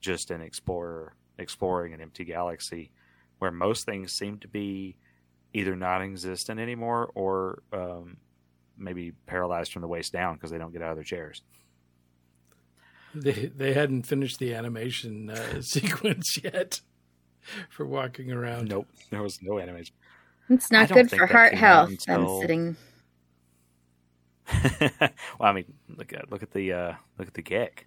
[0.00, 2.90] just an explorer exploring an empty galaxy
[3.38, 4.96] where most things seem to be
[5.54, 8.16] either non-existent anymore or um,
[8.76, 11.42] maybe paralyzed from the waist down because they don't get out of their chairs.
[13.14, 16.80] They they hadn't finished the animation uh, sequence yet
[17.68, 18.68] for walking around.
[18.68, 19.94] Nope, there was no animation.
[20.48, 21.90] It's not good for heart health.
[21.90, 22.76] until- I'm sitting.
[25.00, 25.10] well,
[25.40, 27.86] I mean, look at look at the uh, look at the geek.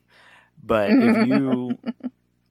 [0.64, 1.78] But if you,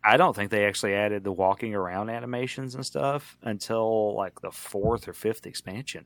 [0.04, 4.50] I don't think they actually added the walking around animations and stuff until like the
[4.50, 6.04] fourth or fifth expansion.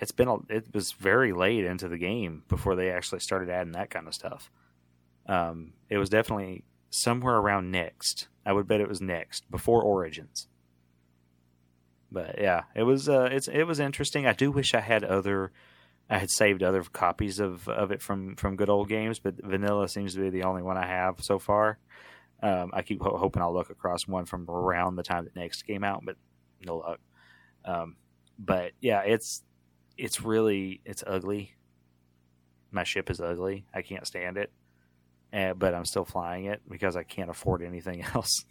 [0.00, 3.72] It's been a, it was very late into the game before they actually started adding
[3.72, 4.50] that kind of stuff.
[5.28, 8.28] Um, it was definitely somewhere around next.
[8.44, 10.48] I would bet it was next before Origins.
[12.10, 14.26] But yeah, it was uh, it's it was interesting.
[14.26, 15.52] I do wish I had other
[16.10, 19.88] I had saved other copies of, of it from, from good old games, but vanilla
[19.88, 21.78] seems to be the only one I have so far.
[22.42, 25.62] Um, I keep ho- hoping I'll look across one from around the time that next
[25.62, 26.16] came out, but
[26.64, 27.00] no luck.
[27.64, 27.96] Um,
[28.38, 29.42] but yeah, it's
[29.98, 31.56] it's really it's ugly.
[32.70, 33.66] My ship is ugly.
[33.74, 34.50] I can't stand it,
[35.32, 38.44] uh, but I'm still flying it because I can't afford anything else.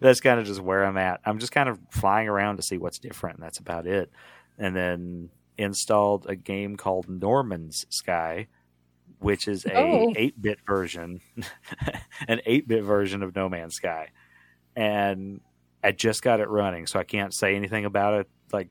[0.00, 1.20] that's kind of just where I'm at.
[1.24, 3.36] I'm just kind of flying around to see what's different.
[3.38, 4.10] And that's about it.
[4.58, 8.46] And then installed a game called Noman's Sky,
[9.18, 10.12] which is a Oh.
[10.14, 11.20] 8-bit version,
[12.28, 14.08] an 8-bit version of No Man's Sky.
[14.74, 15.40] And
[15.82, 18.68] I just got it running, so I can't say anything about it like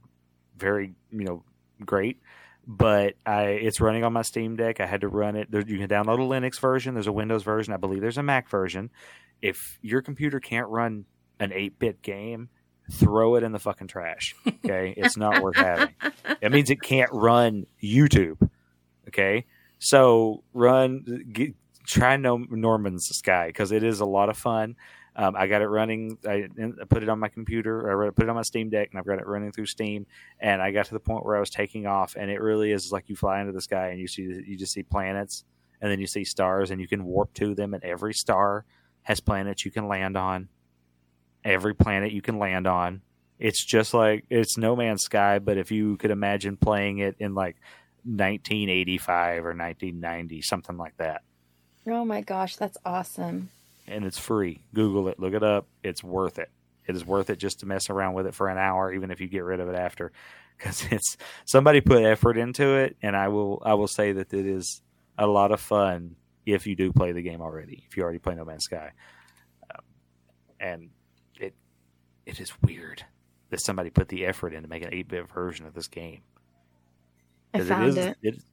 [0.57, 1.43] very, you know,
[1.83, 2.21] great.
[2.67, 4.79] But I it's running on my Steam Deck.
[4.79, 5.51] I had to run it.
[5.51, 6.95] There, you can download a Linux version.
[6.95, 7.73] There's a Windows version.
[7.73, 8.89] I believe there's a Mac version.
[9.41, 11.05] If your computer can't run
[11.39, 12.49] an 8-bit game,
[12.91, 14.35] throw it in the fucking trash.
[14.47, 15.93] Okay, it's not worth having.
[16.41, 18.49] It means it can't run YouTube.
[19.09, 19.45] Okay,
[19.77, 21.53] so run, get,
[21.85, 24.75] try no Noman's Sky because it is a lot of fun.
[25.15, 26.17] Um, I got it running.
[26.27, 28.05] I, I put it on my computer.
[28.05, 30.05] I put it on my Steam Deck, and I've got it running through Steam.
[30.39, 32.91] And I got to the point where I was taking off, and it really is
[32.91, 35.45] like you fly into the sky, and you see you just see planets,
[35.81, 38.65] and then you see stars, and you can warp to them, and every star
[39.03, 40.49] has planets you can land on.
[41.43, 43.01] Every planet you can land on.
[43.39, 47.35] It's just like it's No Man's Sky, but if you could imagine playing it in
[47.35, 47.55] like
[48.03, 51.21] 1985 or 1990, something like that.
[51.87, 53.49] Oh my gosh, that's awesome.
[53.87, 54.63] And it's free.
[54.73, 55.67] Google it, look it up.
[55.83, 56.49] It's worth it.
[56.87, 59.19] It is worth it just to mess around with it for an hour, even if
[59.19, 60.11] you get rid of it after,
[60.57, 64.45] because it's somebody put effort into it, and I will I will say that it
[64.45, 64.81] is
[65.17, 66.15] a lot of fun
[66.45, 67.83] if you do play the game already.
[67.87, 68.91] If you already play No Man's Sky,
[69.73, 69.81] um,
[70.59, 70.89] and
[71.39, 71.55] it
[72.25, 73.03] it is weird
[73.49, 76.21] that somebody put the effort in to make an eight bit version of this game.
[77.53, 78.17] I found is, it.
[78.21, 78.43] it.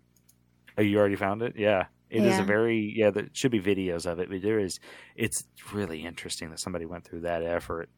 [0.79, 1.55] Oh, you already found it?
[1.57, 1.87] Yeah.
[2.13, 2.43] It is Yeah.
[2.43, 3.11] a very yeah.
[3.11, 4.79] There should be videos of it, but there is.
[5.17, 7.89] It's really interesting that somebody went through that effort.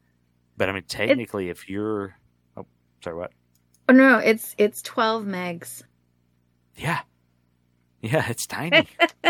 [0.57, 2.15] But I mean, technically, if you're,
[2.55, 2.65] oh,
[3.03, 3.31] sorry, what?
[3.89, 5.83] Oh no, it's it's twelve megs.
[6.75, 7.01] Yeah,
[8.01, 8.87] yeah, it's tiny.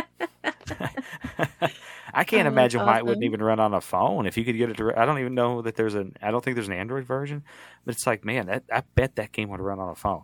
[2.14, 4.26] I can't Oh, imagine that's why it wouldn't even run on a phone.
[4.26, 6.16] If you could get it, to, I don't even know that there's an.
[6.22, 7.44] I don't think there's an Android version,
[7.86, 10.24] but it's like, man, that I bet that game would run on a phone.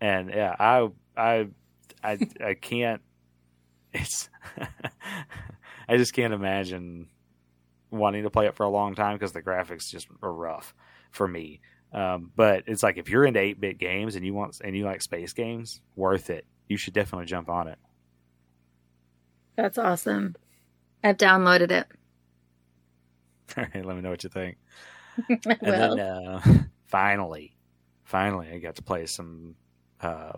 [0.00, 1.48] And yeah, I, I,
[2.06, 3.02] I, I can't.
[3.92, 4.28] It's.
[5.88, 7.08] I just can't imagine
[7.90, 10.74] wanting to play it for a long time because the graphics just are rough
[11.10, 11.60] for me.
[11.92, 14.84] Um, but it's like if you're into eight bit games and you want and you
[14.84, 16.44] like space games, worth it.
[16.68, 17.78] You should definitely jump on it.
[19.56, 20.34] That's awesome.
[21.02, 21.86] I've downloaded it.
[23.56, 24.58] All right, let me know what you think.
[25.28, 26.42] well, And then uh,
[26.86, 27.56] finally,
[28.04, 29.54] finally, I got to play some.
[30.00, 30.32] Uh,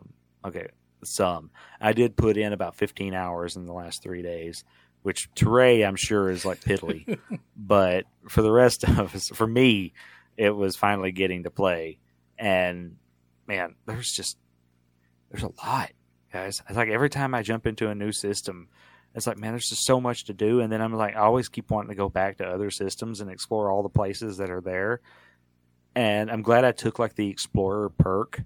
[0.44, 0.68] okay,
[1.04, 1.50] some.
[1.80, 4.64] I did put in about 15 hours in the last three days,
[5.02, 7.18] which to Ray, I'm sure, is like piddly.
[7.56, 9.92] but for the rest of us, for me,
[10.36, 11.98] it was finally getting to play.
[12.38, 12.96] And
[13.46, 14.38] man, there's just
[15.30, 15.90] there's a lot,
[16.32, 16.62] guys.
[16.68, 18.68] It's like every time I jump into a new system,
[19.14, 20.60] it's like man, there's just so much to do.
[20.60, 23.30] And then I'm like, I always keep wanting to go back to other systems and
[23.30, 25.00] explore all the places that are there.
[25.94, 28.42] And I'm glad I took like the explorer perk,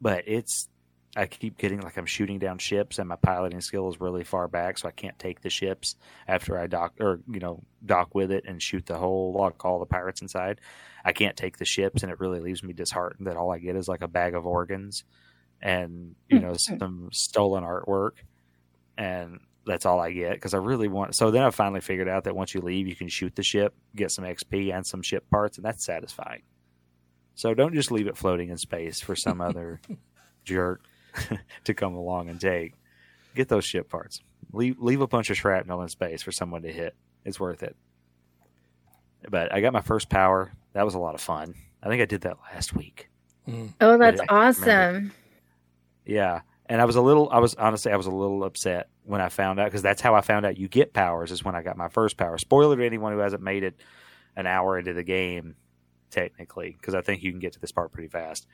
[0.00, 0.68] but it's
[1.16, 4.48] I keep getting like I'm shooting down ships, and my piloting skill is really far
[4.48, 5.96] back, so I can't take the ships
[6.26, 9.78] after I dock or you know dock with it and shoot the whole lock all
[9.78, 10.60] the pirates inside.
[11.04, 13.76] I can't take the ships, and it really leaves me disheartened that all I get
[13.76, 15.04] is like a bag of organs
[15.62, 16.78] and you know hmm.
[16.78, 18.12] some stolen artwork,
[18.98, 21.14] and that's all I get because I really want.
[21.14, 23.72] So then I finally figured out that once you leave, you can shoot the ship,
[23.94, 26.42] get some XP and some ship parts, and that's satisfying.
[27.36, 29.80] So don't just leave it floating in space for some other
[30.44, 30.82] jerk
[31.64, 32.74] to come along and take.
[33.34, 34.20] Get those ship parts.
[34.52, 36.94] Leave leave a bunch of shrapnel in space for someone to hit.
[37.24, 37.76] It's worth it.
[39.28, 40.52] But I got my first power.
[40.74, 41.54] That was a lot of fun.
[41.82, 43.08] I think I did that last week.
[43.80, 45.12] oh, that's awesome.
[46.04, 46.40] Yeah.
[46.66, 49.28] And I was a little, I was honestly, I was a little upset when I
[49.28, 51.76] found out because that's how I found out you get powers is when I got
[51.76, 52.38] my first power.
[52.38, 53.74] Spoiler to anyone who hasn't made it
[54.34, 55.56] an hour into the game,
[56.10, 58.46] technically, because I think you can get to this part pretty fast.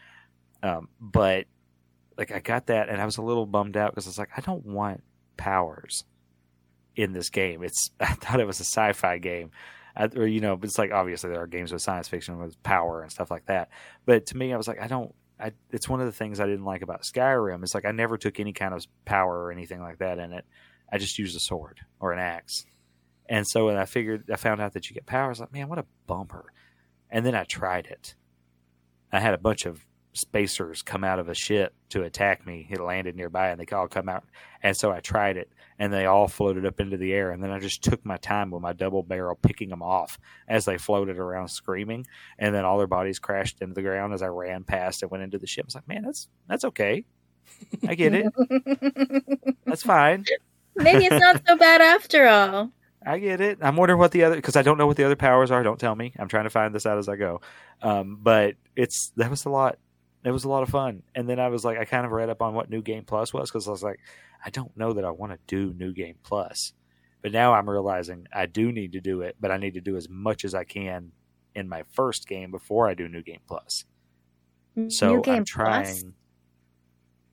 [0.62, 1.46] Um, but
[2.20, 4.30] like I got that and I was a little bummed out because I was like,
[4.36, 5.02] I don't want
[5.36, 6.04] powers.
[6.96, 7.62] in this game.
[7.62, 9.50] It's I thought it was a sci-fi game,
[9.96, 13.02] I, or you know, it's like obviously there are games with science fiction with power
[13.02, 13.70] and stuff like that.
[14.06, 15.14] But to me, I was like, I don't.
[15.38, 17.62] I, it's one of the things I didn't like about Skyrim.
[17.62, 20.44] It's like I never took any kind of power or anything like that in it.
[20.92, 22.66] I just used a sword or an axe.
[23.26, 25.40] And so when I figured, I found out that you get powers.
[25.40, 26.52] Like, man, what a bummer.
[27.08, 28.16] And then I tried it.
[29.12, 32.66] I had a bunch of spacers come out of a ship to attack me.
[32.70, 34.24] It landed nearby, and they all come out.
[34.62, 37.30] And so I tried it, and they all floated up into the air.
[37.30, 40.64] And then I just took my time with my double barrel, picking them off as
[40.64, 42.06] they floated around, screaming.
[42.38, 45.24] And then all their bodies crashed into the ground as I ran past and went
[45.24, 45.64] into the ship.
[45.64, 47.04] I was like, man, that's that's okay.
[47.86, 48.32] I get it.
[49.66, 50.24] That's fine.
[50.76, 52.70] Maybe it's not so bad after all.
[53.04, 53.58] I get it.
[53.60, 55.62] I'm wondering what the other because I don't know what the other powers are.
[55.62, 56.12] Don't tell me.
[56.18, 57.40] I'm trying to find this out as I go.
[57.82, 59.78] Um, but it's that was a lot.
[60.22, 61.02] It was a lot of fun.
[61.14, 63.32] And then I was like, I kind of read up on what New Game Plus
[63.32, 64.00] was because I was like,
[64.44, 66.72] I don't know that I want to do New Game Plus.
[67.22, 69.96] But now I'm realizing I do need to do it, but I need to do
[69.96, 71.12] as much as I can
[71.54, 73.84] in my first game before I do New Game Plus.
[74.88, 75.84] So New Game I'm trying.
[75.84, 76.04] Plus?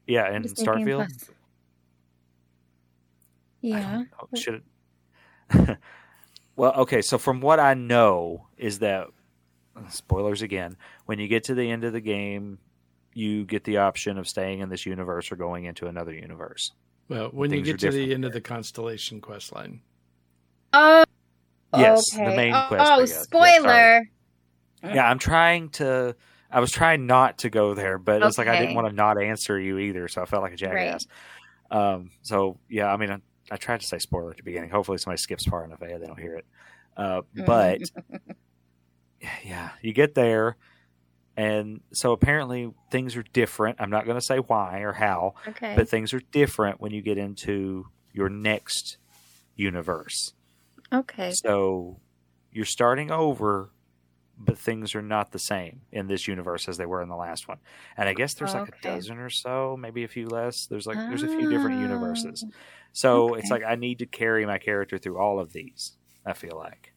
[0.07, 1.29] Yeah, in What is New Game Starfield.
[3.61, 4.03] Yeah.
[4.35, 4.63] Should
[5.53, 5.77] it...
[6.55, 7.01] well, okay.
[7.01, 9.07] So from what I know is that
[9.89, 10.77] spoilers again.
[11.05, 12.59] When you get to the end of the game,
[13.17, 16.71] you get the option of staying in this universe or going into another universe.
[17.09, 19.81] Well, when you Things are get to the end of the constellation quest line.
[20.71, 21.03] Oh.
[21.75, 23.11] Yes, the main oh, quest, Oh, guess.
[23.11, 24.09] Yeah, spoiler.
[24.83, 26.15] Yeah, I'm trying to.
[26.51, 29.21] I was trying not to go there, but it's like I didn't want to not
[29.21, 31.05] answer you either, so I felt like a jackass.
[31.71, 33.17] Um, so yeah, I mean, I,
[33.51, 34.69] I tried to say spoiler at the beginning.
[34.69, 36.45] Hopefully, somebody skips far enough ahead they don't hear it.
[36.95, 37.81] Uh, but
[39.43, 40.55] yeah, you get there,
[41.37, 43.79] and so apparently things are different.
[43.79, 45.73] I'm not going to say why or how, okay.
[45.75, 48.97] but things are different when you get into your next
[49.55, 50.33] universe.
[50.91, 51.31] okay.
[51.31, 51.99] So
[52.51, 53.69] you're starting over,
[54.39, 57.47] but things are not the same in this universe as they were in the last
[57.47, 57.59] one.
[57.97, 58.77] And I guess there's like Okay.
[58.79, 60.65] a dozen or so, maybe a few less.
[60.67, 62.43] There's like there's a few different universes.
[62.47, 62.51] Ah,
[62.93, 65.97] So it's like I need to carry my character through all of these.
[66.25, 66.93] I feel like.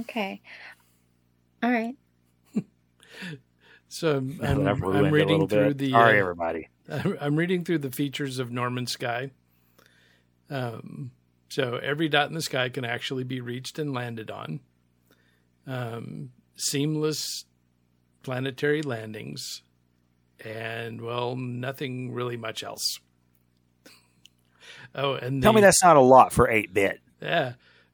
[0.00, 0.40] Okay.
[1.62, 1.96] All right.
[3.88, 5.78] So I'm, I'm a reading through bit.
[5.78, 6.68] the Sorry, uh, everybody.
[7.20, 9.30] I'm reading through the features of Noman Sky.
[10.50, 11.12] Um,
[11.48, 14.58] so every dot in the sky can actually be reached and landed on.
[15.68, 17.44] Um, seamless
[18.24, 19.62] planetary landings,
[20.44, 22.98] and well, nothing really much else.
[24.94, 27.00] Oh, and Tell me that's not a lot for eight bit.
[27.20, 27.52] yeah,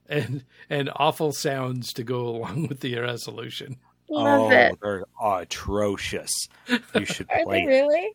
[0.09, 3.77] and and awful sounds to go along with the resolution.
[4.13, 4.79] Love oh, it.
[4.83, 6.49] they're atrocious.
[6.95, 7.69] You should Are play they it.
[7.83, 8.11] really?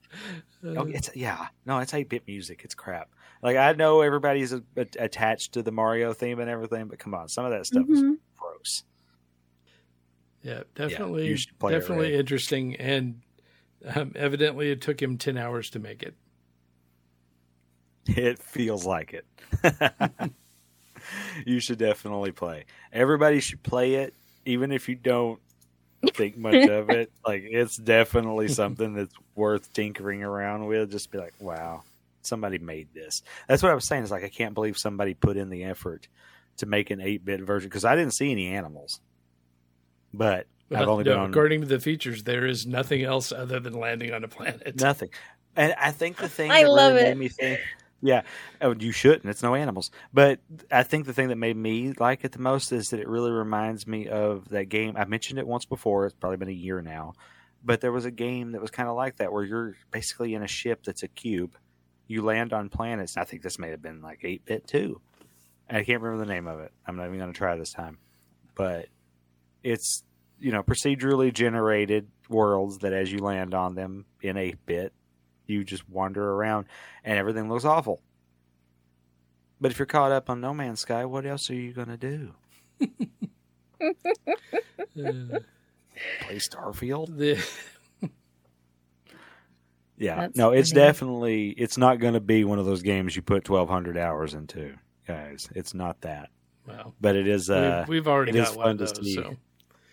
[0.78, 2.62] Oh, it's yeah, no, it's eight bit music.
[2.64, 3.10] It's crap.
[3.42, 7.14] Like I know everybody's a, a- attached to the Mario theme and everything, but come
[7.14, 8.18] on, some of that stuff is Mhm.
[8.38, 8.84] gross.
[10.44, 13.22] Yeah, definitely, you should play it, definitely interesting, and
[13.96, 16.16] um, evidently it took him ten hours to make it.
[18.10, 19.26] It feels like it.
[21.46, 22.66] you should definitely play.
[22.94, 24.14] Everybody should play it,
[24.46, 25.42] even if you don't
[26.14, 27.12] think much of it.
[27.26, 30.92] Like it's definitely something that's worth tinkering around with.
[30.92, 31.84] Just be like, wow,
[32.22, 33.24] somebody made this.
[33.48, 34.04] That's what I was saying.
[34.04, 36.08] Is like I can't believe somebody put in the effort
[36.58, 39.00] to make an eight bit version because I didn't see any animals.
[40.14, 43.60] But I've only no, been on according to the features, there is nothing else other
[43.60, 44.80] than landing on a planet.
[44.80, 45.10] Nothing.
[45.56, 47.10] And I think the thing I that love really it.
[47.10, 47.60] made me think,
[48.02, 48.22] yeah,
[48.62, 49.26] oh, you shouldn't.
[49.26, 49.92] It's no animals.
[50.14, 50.40] But
[50.72, 53.32] I think the thing that made me like it the most is that it really
[53.32, 54.96] reminds me of that game.
[54.98, 56.06] I mentioned it once before.
[56.06, 57.14] It's probably been a year now.
[57.64, 60.44] But there was a game that was kind of like that where you're basically in
[60.44, 61.58] a ship that's a cube.
[62.08, 63.18] You land on planets.
[63.18, 65.02] I think this may have been like 8 bit too.
[65.70, 66.72] I can't remember the name of it.
[66.86, 67.98] I'm not even going to try this time.
[68.56, 68.88] But
[69.64, 70.04] it's,
[70.40, 74.94] you know, procedurally generated worlds that as you land on them in 8 bit,
[75.48, 76.66] you just wander around
[77.04, 78.02] and everything looks awful.
[79.60, 81.98] But if you're caught up on No Man's Sky, what else are you going to
[81.98, 82.34] do?
[83.82, 83.88] Uh,
[86.22, 87.18] Play Starfield?
[87.18, 87.44] the,
[89.98, 90.16] Yeah.
[90.16, 90.82] That's no, it's funny.
[90.86, 94.76] definitely it's not going to be one of those games you put 1200 hours into,
[95.08, 95.50] guys.
[95.56, 96.30] It's not that.
[96.68, 99.02] well, But it is uh we've, we've already it is got one fun of to
[99.02, 99.04] those.
[99.06, 99.16] see.
[99.16, 99.36] So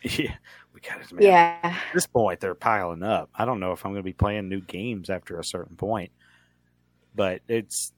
[0.23, 0.35] yeah,
[0.75, 1.13] we got it.
[1.13, 1.23] Man.
[1.23, 1.59] Yeah.
[1.63, 3.31] At this point they're piling up.
[3.35, 6.11] I don't know if I'm going to be playing new games after a certain point.
[7.15, 7.93] But it's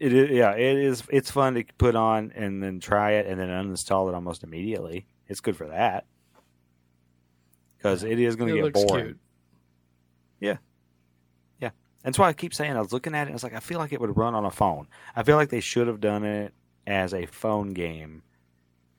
[0.00, 3.40] it is yeah, it is it's fun to put on and then try it and
[3.40, 5.06] then uninstall it almost immediately.
[5.28, 6.04] It's good for that.
[7.82, 9.04] Cuz it is going to get looks boring.
[9.04, 9.18] cute.
[10.40, 10.56] Yeah,
[11.60, 11.70] yeah.
[12.02, 13.30] That's why I keep saying I was looking at it.
[13.30, 14.88] I was like, I feel like it would run on a phone.
[15.14, 16.52] I feel like they should have done it
[16.86, 18.22] as a phone game,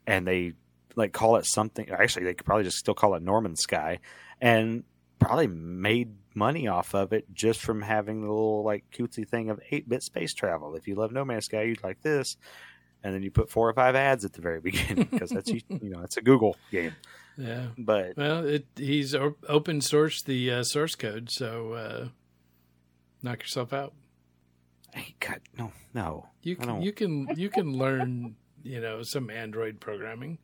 [0.07, 0.53] and they
[0.97, 1.89] like call it something.
[1.89, 3.99] Actually, they could probably just still call it Noman Sky,
[4.41, 4.83] and
[5.19, 9.59] probably made money off of it just from having the little like cutesy thing of
[9.71, 10.75] eight bit space travel.
[10.75, 12.35] If you love No Man's Sky, you'd like this,
[13.03, 15.61] and then you put four or five ads at the very beginning because that's you
[15.69, 16.95] know it's a Google game.
[17.37, 17.67] Yeah.
[17.77, 22.07] But Well, it he's open sourced the uh, source code, so uh,
[23.21, 23.93] knock yourself out.
[24.93, 29.79] hey, God, no, no, You can you can you can learn you know some Android
[29.79, 30.39] programming.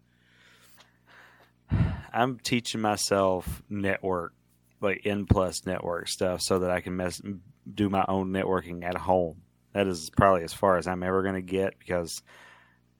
[2.14, 4.34] I'm teaching myself network,
[4.82, 7.22] like N plus network stuff, so that I can mess,
[7.74, 9.42] do my own networking at home.
[9.74, 12.22] That is probably as far as I'm ever going to get because,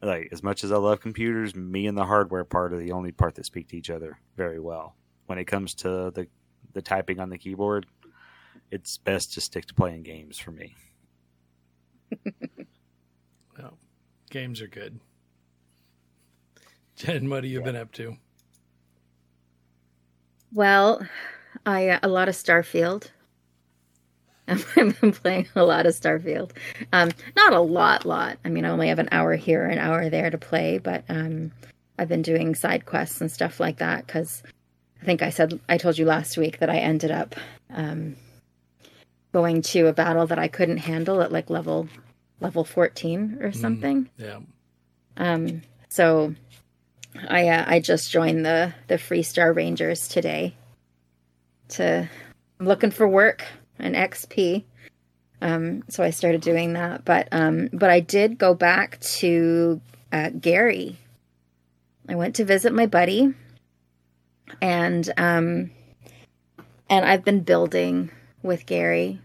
[0.02, 3.12] like, as much as I love computers, me and the hardware part are the only
[3.12, 4.96] part that speak to each other very well.
[5.28, 6.28] When it comes to the
[6.74, 7.86] the typing on the keyboard,
[8.72, 10.76] it's best to stick to playing games for me.
[13.58, 13.74] No,
[14.32, 15.00] games are good.
[16.96, 18.18] Jen, what have you been up to?
[20.54, 21.06] Well,
[21.66, 23.10] I uh, a lot of Starfield.
[24.48, 26.52] I've been playing a lot of Starfield.
[26.92, 28.38] Um, not a lot, lot.
[28.44, 31.52] I mean, I only have an hour here, an hour there to play, but um,
[31.98, 34.44] I've been doing side quests and stuff like that because
[35.02, 37.36] I think I said I told you last week that I ended up
[37.70, 38.16] um,
[39.32, 41.88] going to a battle that I couldn't handle at like level
[42.42, 44.10] level fourteen or something.
[44.18, 44.40] Yeah,
[45.18, 46.36] Um, so
[47.30, 50.56] I uh, I just joined the the Freestar Rangers today.
[51.70, 52.10] To
[52.60, 53.44] I'm looking for work
[53.80, 54.64] and XP.
[55.42, 60.30] Um, so I started doing that, but um, but I did go back to uh,
[60.30, 60.98] Gary.
[62.08, 63.34] I went to visit my buddy,
[64.62, 65.72] and um,
[66.90, 68.12] and I've been building
[68.42, 69.20] with Gary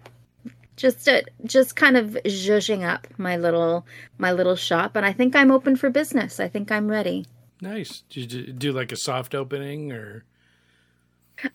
[0.77, 3.85] just to, just kind of zhuzhing up my little
[4.17, 6.41] my little shop and I think I'm open for business.
[6.41, 7.27] I think I'm ready.
[7.61, 8.03] Nice.
[8.09, 10.25] Did you do like a soft opening or?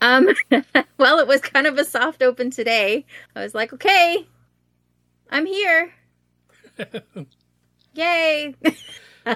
[0.01, 0.29] Um
[0.97, 3.05] well, it was kind of a soft open today.
[3.35, 4.27] I was like, "Okay.
[5.29, 5.93] I'm here."
[7.93, 8.55] Yay.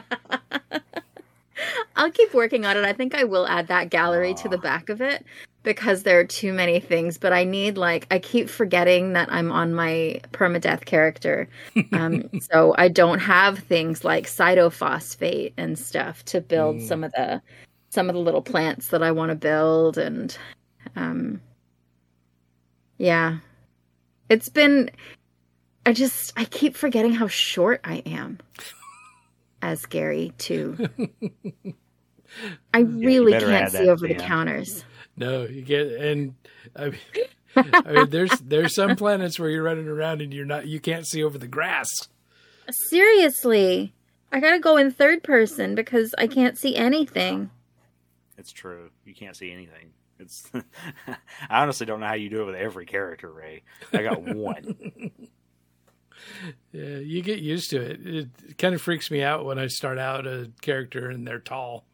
[1.95, 2.85] I'll keep working on it.
[2.85, 5.25] I think I will add that gallery to the back of it
[5.67, 9.51] because there are too many things, but I need like I keep forgetting that I'm
[9.51, 11.49] on my permadeath character.
[11.91, 16.87] Um, so I don't have things like cytophosphate and stuff to build Mm.
[16.87, 17.41] some of the
[17.89, 20.35] some of the little plants that I want to build and
[20.95, 21.41] um
[22.97, 23.39] yeah.
[24.29, 24.89] It's been
[25.85, 28.39] I just I keep forgetting how short I am
[29.61, 30.89] as Gary too.
[32.73, 34.83] I really better can't see over the counters.
[35.17, 36.35] No, you get and
[36.75, 36.99] I mean,
[37.55, 41.07] I mean, there's there's some planets where you're running around and you're not you can't
[41.07, 41.87] see over the grass.
[42.89, 43.93] Seriously.
[44.31, 47.49] I gotta go in third person because I can't see anything.
[48.37, 48.91] It's true.
[49.05, 49.91] You can't see anything.
[50.19, 50.43] It's.
[51.07, 53.63] I honestly don't know how you do it with every character, Ray.
[53.93, 55.11] I got one.
[56.71, 58.05] Yeah, you get used to it.
[58.05, 61.85] It kind of freaks me out when I start out a character and they're tall.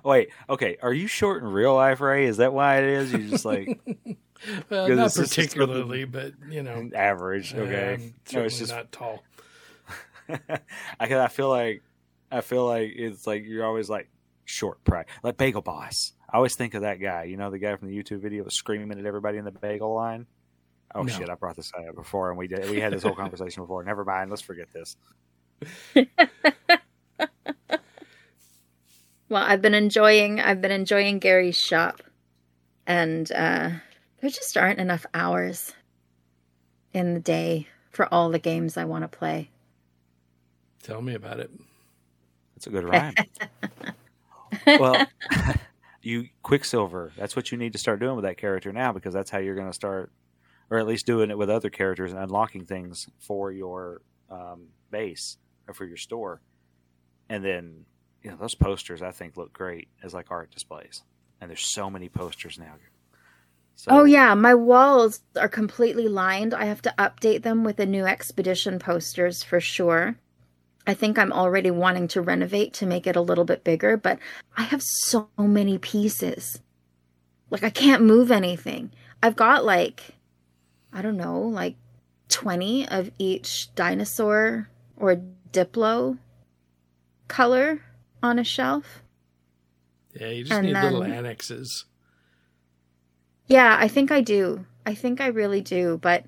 [0.04, 0.76] Wait, okay.
[0.82, 2.26] Are you short in real life, Ray?
[2.26, 3.12] Is that why it is?
[3.12, 3.80] You just like
[4.68, 7.54] Well, not it's just- it's particularly, but you know, average?
[7.54, 9.22] Okay, um, no, it's just not tall.
[10.28, 10.58] I,
[11.00, 11.82] I feel like
[12.30, 14.08] I feel like it's like you're always like
[14.44, 16.12] short pride, like Bagel Boss.
[16.30, 17.24] I always think of that guy.
[17.24, 19.94] You know, the guy from the YouTube video was screaming at everybody in the bagel
[19.94, 20.26] line.
[20.94, 21.12] Oh No.
[21.12, 21.30] shit!
[21.30, 23.82] I brought this up before, and we did we had this whole conversation before.
[23.84, 24.30] Never mind.
[24.30, 24.96] Let's forget this.
[29.28, 32.02] Well, I've been enjoying I've been enjoying Gary's shop.
[32.86, 33.70] And uh
[34.20, 35.74] there just aren't enough hours
[36.92, 39.50] in the day for all the games I want to play.
[40.82, 41.50] Tell me about it.
[42.54, 43.14] That's a good rhyme.
[44.66, 45.06] well,
[46.02, 47.12] you Quicksilver.
[47.16, 49.54] That's what you need to start doing with that character now, because that's how you're
[49.54, 50.12] going to start,
[50.70, 55.38] or at least doing it with other characters and unlocking things for your um, base
[55.66, 56.40] or for your store.
[57.28, 57.86] And then,
[58.24, 61.02] you know, those posters I think look great as like art displays.
[61.40, 62.74] And there's so many posters now.
[63.76, 66.54] So, Oh yeah, my walls are completely lined.
[66.54, 70.16] I have to update them with the new expedition posters for sure.
[70.86, 74.18] I think I'm already wanting to renovate to make it a little bit bigger, but
[74.56, 76.60] I have so many pieces.
[77.50, 78.90] Like I can't move anything.
[79.22, 80.14] I've got like
[80.92, 81.76] I don't know, like
[82.28, 85.20] 20 of each dinosaur or
[85.52, 86.18] diplo
[87.28, 87.82] color
[88.24, 89.02] on a shelf.
[90.18, 91.84] Yeah, you just And need little annexes.
[93.46, 94.64] Yeah, I think I do.
[94.86, 95.98] I think I really do.
[96.02, 96.24] But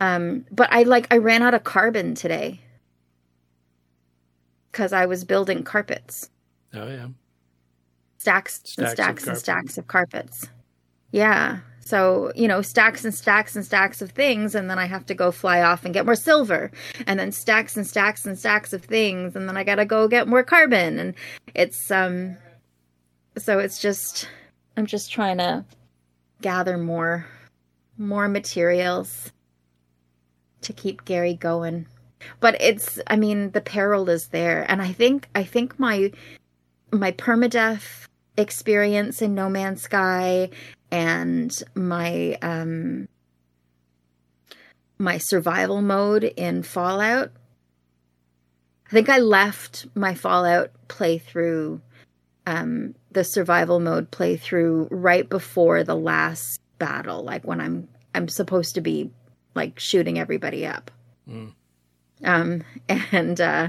[0.00, 2.60] um but I like I ran out of carbon today.
[4.72, 6.30] Cuz I was building carpets.
[6.72, 7.08] Oh yeah.
[8.18, 10.48] Stacks, Stacks and stacks and stacks of carpets.
[11.10, 11.60] Yeah.
[11.80, 15.14] So, you know, stacks and stacks and stacks of things and then I have to
[15.14, 16.70] go fly off and get more silver.
[17.06, 20.06] And then stacks and stacks and stacks of things and then I got to go
[20.06, 20.98] get more carbon.
[20.98, 21.14] And
[21.54, 22.36] it's um
[23.38, 24.28] so it's just
[24.76, 25.64] I'm just trying to
[26.42, 27.26] gather more
[27.98, 29.32] more materials
[30.62, 31.86] to keep Gary going.
[32.40, 34.70] But it's I mean the peril is there.
[34.70, 36.12] And I think I think my
[36.92, 38.06] my permadeath
[38.36, 40.50] experience in No Man's Sky
[40.90, 43.08] and my um
[44.98, 47.32] my survival mode in Fallout
[48.86, 51.80] I think I left my Fallout playthrough
[52.46, 58.74] um the survival mode playthrough right before the last battle like when I'm I'm supposed
[58.74, 59.10] to be
[59.54, 60.90] like shooting everybody up.
[61.28, 61.52] Mm.
[62.24, 63.68] Um and uh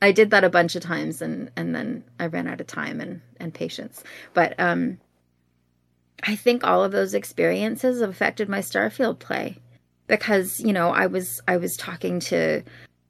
[0.00, 3.00] I did that a bunch of times and and then I ran out of time
[3.00, 4.04] and and patience.
[4.34, 4.98] But um
[6.22, 9.58] I think all of those experiences have affected my Starfield play
[10.06, 12.62] because, you know, I was I was talking to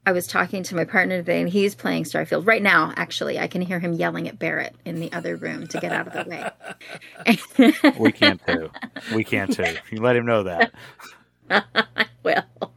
[0.06, 3.38] I was talking to my partner today and he's playing Starfield right now actually.
[3.38, 6.12] I can hear him yelling at Barrett in the other room to get out of
[6.14, 7.94] the way.
[7.98, 8.70] We can't too.
[9.14, 9.76] We can't too.
[9.90, 10.72] You let him know that.
[11.50, 12.42] I will.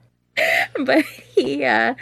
[0.86, 1.94] But he uh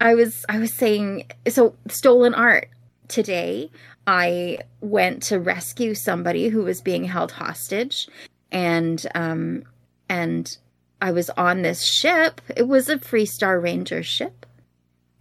[0.00, 2.68] I was I was saying so stolen art
[3.08, 3.70] today
[4.06, 8.08] I went to rescue somebody who was being held hostage
[8.52, 9.64] and um
[10.08, 10.56] and
[11.00, 12.40] I was on this ship.
[12.56, 14.46] It was a Freestar Ranger ship.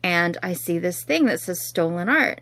[0.04, 2.42] And I see this thing that says stolen art.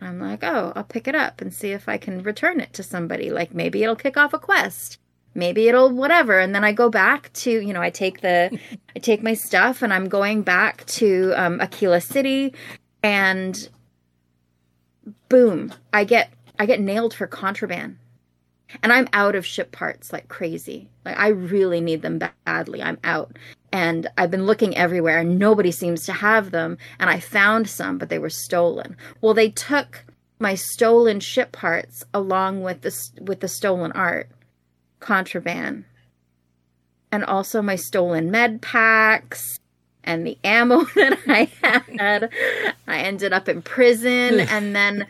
[0.00, 2.82] I'm like, "Oh, I'll pick it up and see if I can return it to
[2.82, 3.30] somebody.
[3.30, 4.98] Like maybe it'll kick off a quest."
[5.34, 8.58] maybe it'll whatever and then i go back to you know i take the
[8.96, 12.52] i take my stuff and i'm going back to um, Akila City
[13.02, 13.68] and
[15.28, 15.72] boom.
[15.92, 17.98] I get i get nailed for contraband.
[18.82, 20.88] And i'm out of ship parts like crazy.
[21.04, 22.82] Like i really need them badly.
[22.82, 23.36] I'm out.
[23.72, 26.78] And i've been looking everywhere and nobody seems to have them.
[26.98, 28.96] And i found some but they were stolen.
[29.20, 30.04] Well they took
[30.38, 34.28] my stolen ship parts along with the with the stolen art
[34.98, 35.84] contraband
[37.12, 39.59] and also my stolen med packs
[40.04, 42.30] and the ammo that I had.
[42.86, 45.06] I ended up in prison and then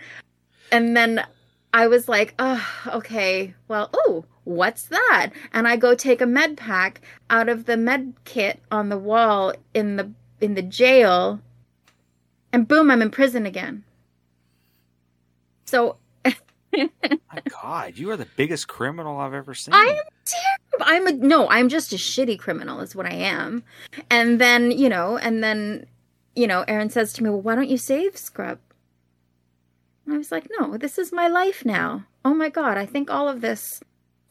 [0.73, 1.25] and then
[1.73, 3.55] I was like, "Oh, okay.
[3.69, 8.15] Well, oh, what's that?" And I go take a med pack out of the med
[8.25, 10.11] kit on the wall in the
[10.41, 11.41] in the jail
[12.53, 13.85] and boom, I'm in prison again.
[15.67, 15.97] So
[16.73, 19.75] My God, you are the biggest criminal I've ever seen.
[19.75, 20.85] I am terrible.
[20.93, 21.49] I'm a no.
[21.49, 23.65] I'm just a shitty criminal, is what I am.
[24.11, 25.87] And then you know, and then
[26.35, 28.59] you know, Aaron says to me, "Well, why don't you save Scrub?"
[30.09, 32.07] I was like, "No, this is my life now.
[32.25, 33.81] Oh my god, I think all of this,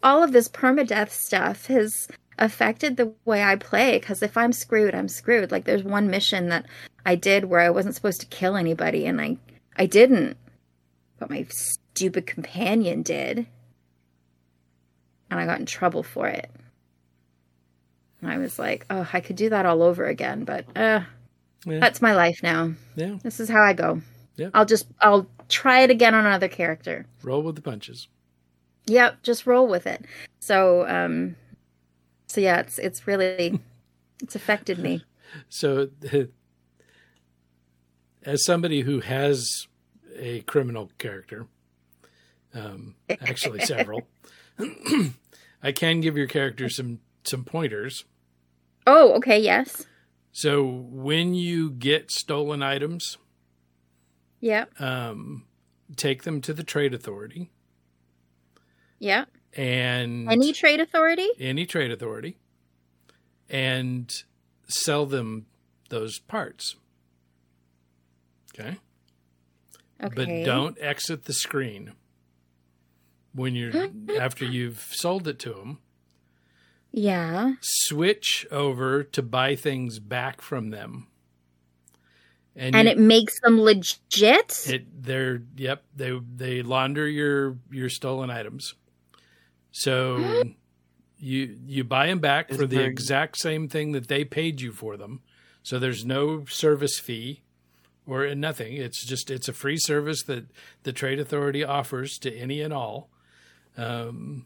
[0.01, 2.07] all of this permadeath stuff has
[2.39, 3.99] affected the way I play.
[3.99, 5.51] Because if I'm screwed, I'm screwed.
[5.51, 6.65] Like there's one mission that
[7.05, 9.37] I did where I wasn't supposed to kill anybody, and I,
[9.75, 10.37] I didn't,
[11.19, 11.45] but my
[11.99, 13.45] stupid companion did."
[15.31, 16.49] and I got in trouble for it.
[18.19, 21.01] And I was like, oh, I could do that all over again, but uh,
[21.67, 21.79] Yeah.
[21.79, 22.73] that's my life now.
[22.95, 23.17] Yeah.
[23.21, 24.01] This is how I go.
[24.37, 24.49] Yeah.
[24.55, 27.05] I'll just, I'll try it again on another character.
[27.21, 28.07] Roll with the punches.
[28.87, 30.03] Yep, just roll with it.
[30.39, 31.35] So, um,
[32.25, 33.59] so yeah, it's it's really,
[34.23, 35.05] it's affected me.
[35.49, 35.89] So,
[38.23, 39.67] as somebody who has
[40.17, 41.45] a criminal character,
[42.53, 44.07] um, actually several,
[45.63, 48.05] I can give your character some some pointers.
[48.87, 49.85] Oh, okay, yes,
[50.31, 53.17] So when you get stolen items,
[54.39, 55.45] yeah, um,
[55.95, 57.51] take them to the trade authority
[58.99, 61.27] Yeah, and Any trade authority?
[61.39, 62.37] any trade authority
[63.49, 64.11] and
[64.67, 65.45] sell them
[65.89, 66.75] those parts.
[68.53, 68.77] Okay.
[70.01, 71.93] Okay, But don't exit the screen
[73.33, 75.79] when you're after you've sold it to them.
[76.91, 77.53] Yeah.
[77.61, 81.07] Switch over to buy things back from them.
[82.55, 84.65] And you- it makes them legit.
[84.67, 88.73] It they're yep they they launder your your stolen items.
[89.71, 90.43] So
[91.19, 94.71] you you buy them back for the there- exact same thing that they paid you
[94.71, 95.21] for them.
[95.61, 97.41] So there's no service fee
[98.07, 98.73] or nothing.
[98.73, 100.45] It's just it's a free service that
[100.83, 103.09] the trade authority offers to any and all.
[103.79, 104.45] Um,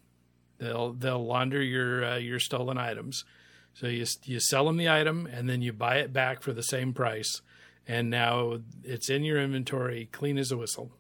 [0.60, 3.26] They'll they'll launder your uh, your stolen items.
[3.74, 6.64] So you you sell them the item and then you buy it back for the
[6.64, 7.42] same price,
[7.86, 10.92] and now it's in your inventory, clean as a whistle.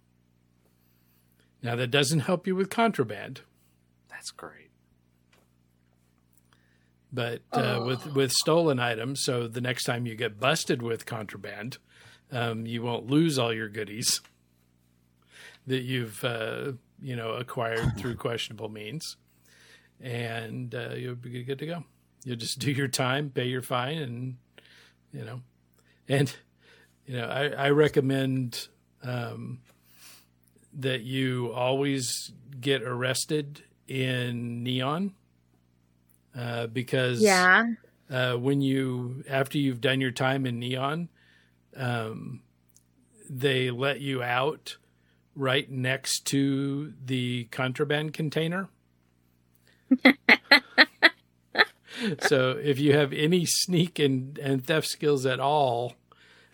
[1.61, 3.41] Now that doesn't help you with contraband,
[4.09, 4.71] That's great.
[7.13, 11.77] but uh, with with stolen items, so the next time you get busted with contraband,
[12.33, 14.19] um, you won't lose all your goodies
[15.67, 16.73] that you've uh,
[17.03, 19.17] you know acquired through questionable means,
[20.01, 21.83] and uh, you'll be good to go.
[22.23, 24.37] You'll just do your time, pay your fine, and
[25.11, 25.41] you know,
[26.07, 26.33] and
[27.05, 28.67] you know, I, I recommend
[29.03, 29.59] um,
[30.73, 35.13] that you always get arrested in neon
[36.37, 37.65] uh, because Yeah.
[38.09, 41.09] uh, when you after you've done your time in neon
[41.75, 42.41] um,
[43.29, 44.77] they let you out
[45.35, 48.69] right next to the contraband container.
[52.19, 55.93] So if you have any sneak and, and theft skills at all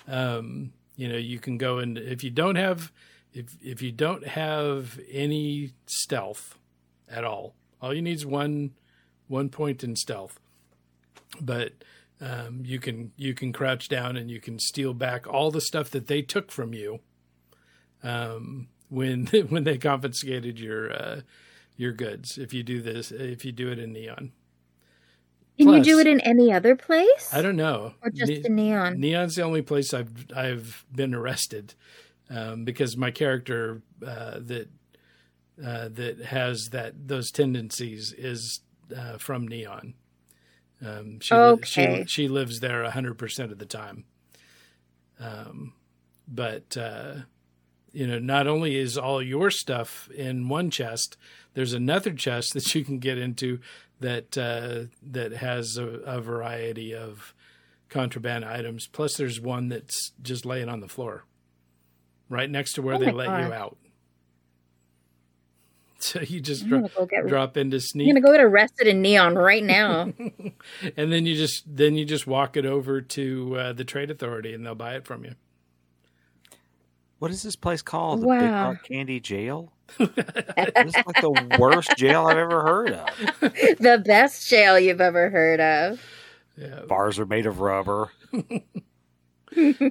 [0.07, 2.91] um, you know you can go and if you don't have
[3.33, 6.57] if if you don't have any stealth
[7.09, 8.71] at all all you need is one
[9.27, 10.39] one point in stealth.
[11.39, 11.73] But
[12.19, 15.89] um, you can you can crouch down and you can steal back all the stuff
[15.91, 16.99] that they took from you
[18.03, 21.21] um, when when they confiscated your uh,
[21.77, 22.37] your goods.
[22.37, 24.31] If you do this, if you do it in neon,
[25.57, 27.29] Can Plus- you do it in any other place?
[27.33, 27.93] I don't know.
[28.01, 28.99] Or just Ne- in neon?
[28.99, 31.73] Neon's the only place I've I've been arrested
[32.29, 34.69] um, because my character uh, that
[35.63, 38.61] uh, that has that those tendencies is
[38.95, 39.93] uh, from Neon.
[40.81, 42.03] Um, she, Okay.
[42.05, 44.05] she she lives there hundred percent of the time.
[45.19, 45.73] Um,
[46.27, 47.15] but uh,
[47.91, 51.17] you know, not only is all your stuff in one chest,
[51.53, 53.59] there's another chest that you can get into
[53.99, 57.33] that uh, that has a, a variety of
[57.89, 58.87] contraband items.
[58.87, 61.25] Plus, there's one that's just laying on the floor,
[62.29, 63.77] right next to where Oh they let you out.
[66.01, 67.27] So you just I'm dro- go get.
[67.27, 70.13] drop into I'm sneak, gonna go get arrested in neon right now.
[70.95, 74.53] and then you just then you just walk it over to uh, the trade authority,
[74.53, 75.35] and they'll buy it from you.
[77.19, 78.21] What is this place called?
[78.21, 78.69] The Big Wow.
[78.71, 79.71] Rock Candy Jail?
[79.97, 83.07] This is like the worst jail I've ever heard of.
[83.79, 86.01] the best jail you've ever heard of.
[86.57, 88.09] Yeah, Bars are made of rubber.
[89.55, 89.85] yeah,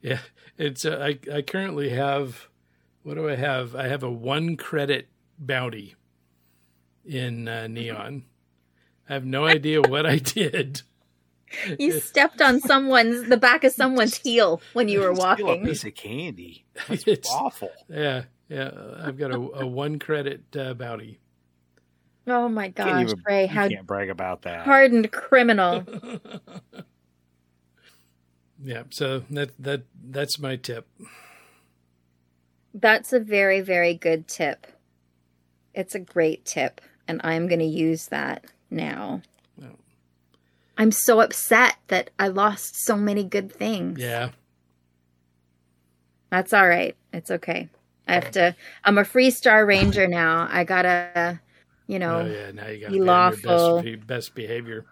[0.00, 0.18] yeah.
[0.56, 2.48] It's uh, I I currently have
[3.02, 3.74] what do I have?
[3.74, 5.08] I have a one credit
[5.38, 5.94] bounty
[7.04, 8.24] in uh, neon.
[9.08, 10.82] I have no idea what I did.
[11.78, 15.64] You stepped on someone's the back of someone's heel when you were Steal a walking.
[15.66, 16.64] piece of candy.
[16.88, 17.70] That's It's- awful.
[17.88, 18.70] Yeah, yeah.
[19.02, 21.18] I've got a, a one credit uh, bounty.
[22.26, 24.64] Oh my Can't gosh, even- Ray, you how can't brag about that.
[24.66, 25.84] hardened criminal.
[28.62, 30.88] Yeah, so that that that's my tip.
[32.74, 34.66] That's a very, very good tip.
[35.74, 39.22] It's a great tip, and I'm going to use that now.
[40.78, 40.82] Yeah.
[40.82, 43.98] I'm so upset that I lost so many good things.
[43.98, 44.30] Yeah,
[46.30, 46.96] That's all right.
[47.12, 47.68] It's okay.
[48.06, 48.56] I have to.
[48.84, 50.48] I'm a Freestar Ranger now.
[50.50, 51.40] I gotta,
[51.86, 52.50] you know, oh yeah.
[52.52, 53.84] Now you got to be be lawful.
[53.84, 54.86] your best, best behavior.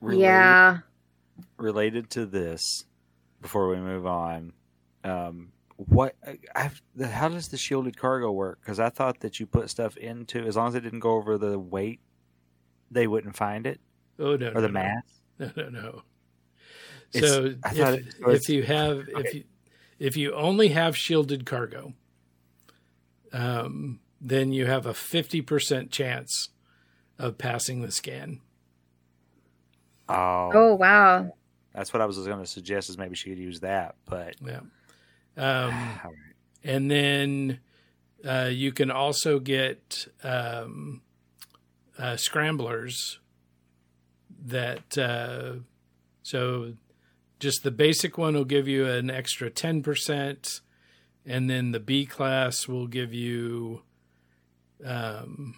[0.00, 0.78] Related, yeah.
[1.56, 2.84] related to this,
[3.40, 4.52] before we move on,
[5.02, 6.14] um, what
[6.54, 8.60] I've, how does the shielded cargo work?
[8.60, 11.38] Because I thought that you put stuff into as long as it didn't go over
[11.38, 12.00] the weight,
[12.90, 13.80] they wouldn't find it
[14.18, 14.72] Oh no, or no, the no.
[14.72, 15.02] mass.
[15.38, 16.02] No, no, no.
[17.12, 19.44] It's- So if, was- if you have if you
[19.98, 21.94] if you only have shielded cargo,
[23.32, 26.50] um, then you have a fifty percent chance
[27.18, 28.40] of passing the scan.
[30.08, 31.34] Oh, Oh wow.
[31.72, 32.90] that's what I was going to suggest.
[32.90, 34.60] Is maybe she could use that, but Yeah.
[35.36, 35.98] Um,
[36.62, 37.58] and then
[38.24, 41.02] uh, you can also get um,
[41.98, 43.18] uh, scramblers
[44.44, 45.54] that uh,
[46.22, 46.74] so
[47.40, 50.60] just the basic one will give you an extra 10%
[51.26, 53.82] and then the b class will give you
[54.84, 55.56] um,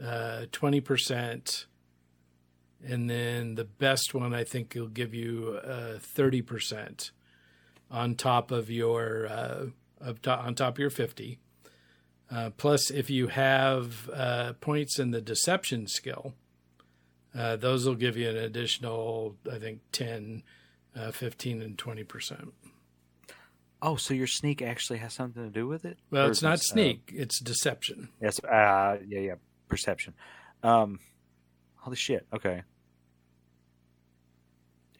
[0.00, 1.66] uh, 20%
[2.86, 7.10] and then the best one i think will give you uh, 30%
[7.90, 9.66] on top of your uh,
[10.26, 11.38] on top of your 50
[12.30, 16.34] uh, plus if you have uh, points in the deception skill
[17.36, 20.42] uh, those will give you an additional i think 10
[20.96, 22.50] uh, 15 and 20%
[23.80, 25.98] Oh, so your sneak actually has something to do with it?
[26.10, 28.08] Well, Or it's not uh, sneak; it's deception.
[28.20, 28.40] yes.
[28.42, 29.34] Uh, yeah, yeah.
[29.68, 30.14] Perception.
[30.64, 30.98] Um,
[31.76, 32.26] holy shit.
[32.34, 32.62] Okay.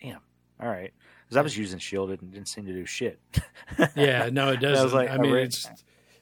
[0.00, 0.20] Damn.
[0.60, 0.92] All right.
[1.24, 3.18] Because I was using shielded and didn't seem to do shit.
[3.96, 4.96] Yeah, no, it I doesn't.
[4.96, 5.68] like, I I mean, read- it's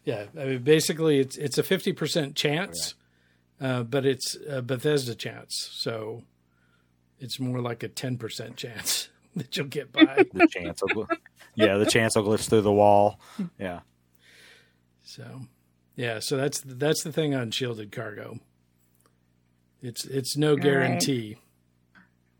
[0.04, 0.24] yeah.
[0.40, 2.94] I mean, basically, it's it's a fifty percent chance,
[3.60, 6.22] uh, but it's a Bethesda chance, so
[7.18, 10.24] it's more like a ten percent chance that you'll get by.
[10.34, 11.08] the chance will,
[11.54, 13.20] yeah, the chance will glitch through the wall.
[13.58, 13.80] Yeah.
[15.02, 15.42] So,
[15.94, 18.40] yeah, so that's that's the thing on shielded cargo.
[19.82, 21.36] It's it's no guarantee.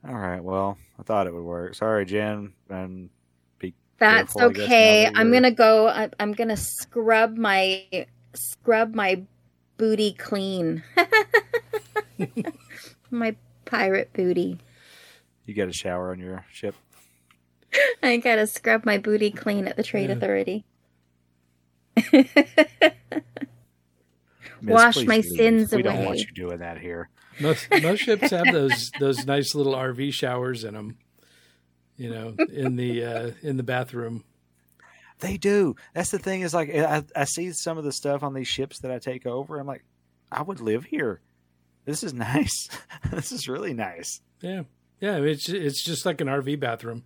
[0.06, 0.42] All right.
[0.42, 1.74] Well, I thought it would work.
[1.74, 2.52] Sorry, Jen.
[2.68, 3.10] And
[3.58, 5.04] be That's careful, I guess, okay.
[5.04, 5.88] that I'm gonna go.
[5.88, 7.84] I, I'm gonna scrub my
[8.34, 9.22] scrub my
[9.76, 10.82] booty clean.
[13.10, 14.58] my pirate booty.
[15.44, 16.74] You get a shower on your ship.
[18.02, 20.16] I gotta scrub my booty clean at the Trade Yeah.
[20.16, 20.64] Authority.
[24.62, 25.24] Miss, Wash my leave.
[25.26, 27.10] sins We don't want you doing that here.
[27.40, 30.96] Most most ships have those those nice little RV showers in them.
[31.98, 34.24] You know, in the uh, in the bathroom.
[35.20, 35.76] They do.
[35.94, 36.42] That's the thing.
[36.42, 39.26] Is like I, I see some of the stuff on these ships that I take
[39.26, 39.58] over.
[39.58, 39.84] I'm like,
[40.30, 41.20] I would live here.
[41.84, 42.68] This is nice.
[43.10, 44.20] this is really nice.
[44.42, 44.62] Yeah,
[45.00, 45.16] yeah.
[45.16, 47.04] It's it's just like an RV bathroom.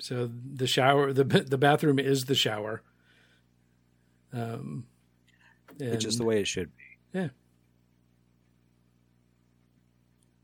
[0.00, 2.82] So the shower, the the bathroom is the shower.
[4.32, 4.86] Um,
[5.78, 7.18] It's just the way it should be.
[7.18, 7.28] Yeah.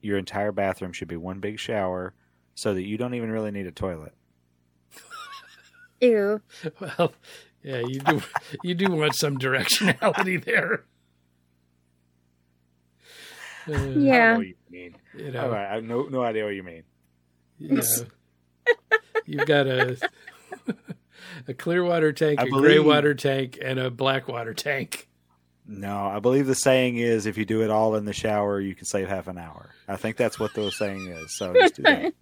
[0.00, 2.14] Your entire bathroom should be one big shower,
[2.54, 4.14] so that you don't even really need a toilet.
[6.01, 6.40] Ew.
[6.80, 7.12] well,
[7.62, 8.22] yeah, you do
[8.64, 10.84] you do want some directionality there.
[13.68, 14.36] Uh, I don't know Yeah.
[14.38, 14.96] what you mean.
[15.16, 16.82] you know, right, I have no no idea what you mean.
[17.59, 17.82] you know,
[19.26, 19.96] you've got a
[21.48, 25.09] a clear water tank, I a gray water tank, and a black water tank.
[25.66, 28.74] No, I believe the saying is if you do it all in the shower, you
[28.74, 29.70] can save half an hour.
[29.86, 31.36] I think that's what the saying is.
[31.36, 32.12] So just do that.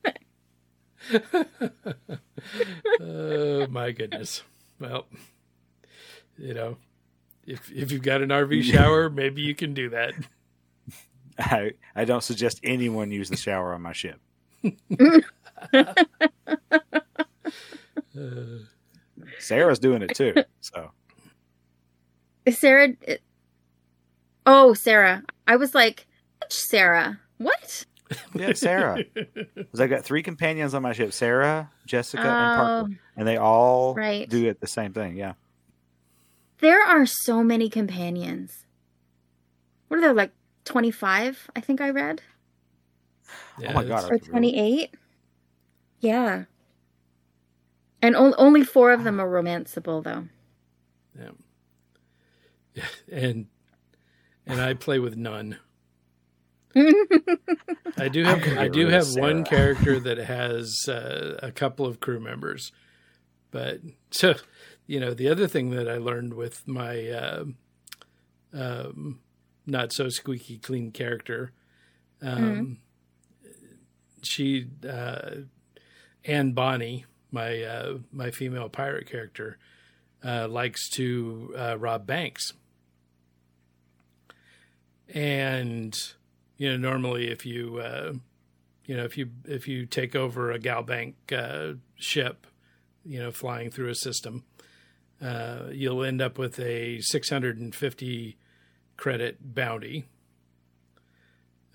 [3.01, 4.43] Oh my goodness.
[4.81, 5.07] Well,
[6.37, 6.77] you know,
[7.47, 10.15] if if you've got an RV shower, maybe you can do that.
[11.39, 14.21] I I don't suggest anyone use the shower on my ship.
[15.73, 16.03] Uh,
[19.39, 20.35] Sarah's doing it too.
[20.61, 20.91] So
[22.51, 22.95] Sarah.
[24.47, 25.23] Oh, Sarah.
[25.47, 26.07] I was like,
[26.41, 27.21] which Sarah?
[27.39, 27.85] What?
[28.35, 29.03] Yeah, Sarah.
[29.15, 33.37] 'Cause I've got three companions on my ship: Sarah, Jessica, and Parker, um, and they
[33.37, 34.29] all right.
[34.29, 35.17] do it the same thing.
[35.17, 35.35] Yeah.
[36.61, 38.65] There are so many companions.
[39.89, 40.33] What are there like
[40.65, 41.51] 25?
[41.57, 42.21] I think I read
[43.59, 44.11] yeah, oh my god.
[44.11, 44.95] or are they 28.
[46.01, 46.45] Yeah.
[48.03, 50.29] And o- only 4 of them are romanceable though.
[52.75, 53.47] Yeah, and
[54.47, 55.59] and I play with none.
[57.97, 62.21] I do have I do have one character that has uh, a couple of crew
[62.21, 62.73] members,
[63.51, 64.35] but so
[64.87, 67.45] you know the other thing that I learned with my uh,
[68.53, 69.21] um,
[69.67, 71.53] not so squeaky clean character,
[72.23, 72.79] um,
[74.23, 75.31] she uh,
[76.25, 79.59] Anne Bonnie, my uh, my female pirate character,
[80.25, 82.53] uh, likes to uh, rob banks.
[85.15, 85.99] And
[86.59, 88.13] you know, normally if you uh,
[88.85, 92.47] you know if you if you take over a GalBank uh, ship,
[93.05, 94.45] you know, flying through a system,
[95.23, 98.37] uh, you'll end up with a 650
[98.97, 100.05] credit bounty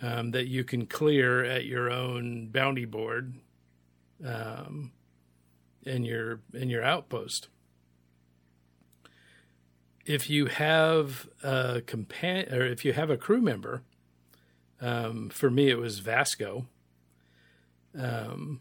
[0.02, 3.36] um, that you can clear at your own bounty board
[4.26, 4.92] um,
[5.86, 7.48] in your in your outpost.
[10.06, 13.84] If you have a compan or if you have a crew member,
[14.84, 16.66] um, for me it was Vasco.
[17.98, 18.60] Um,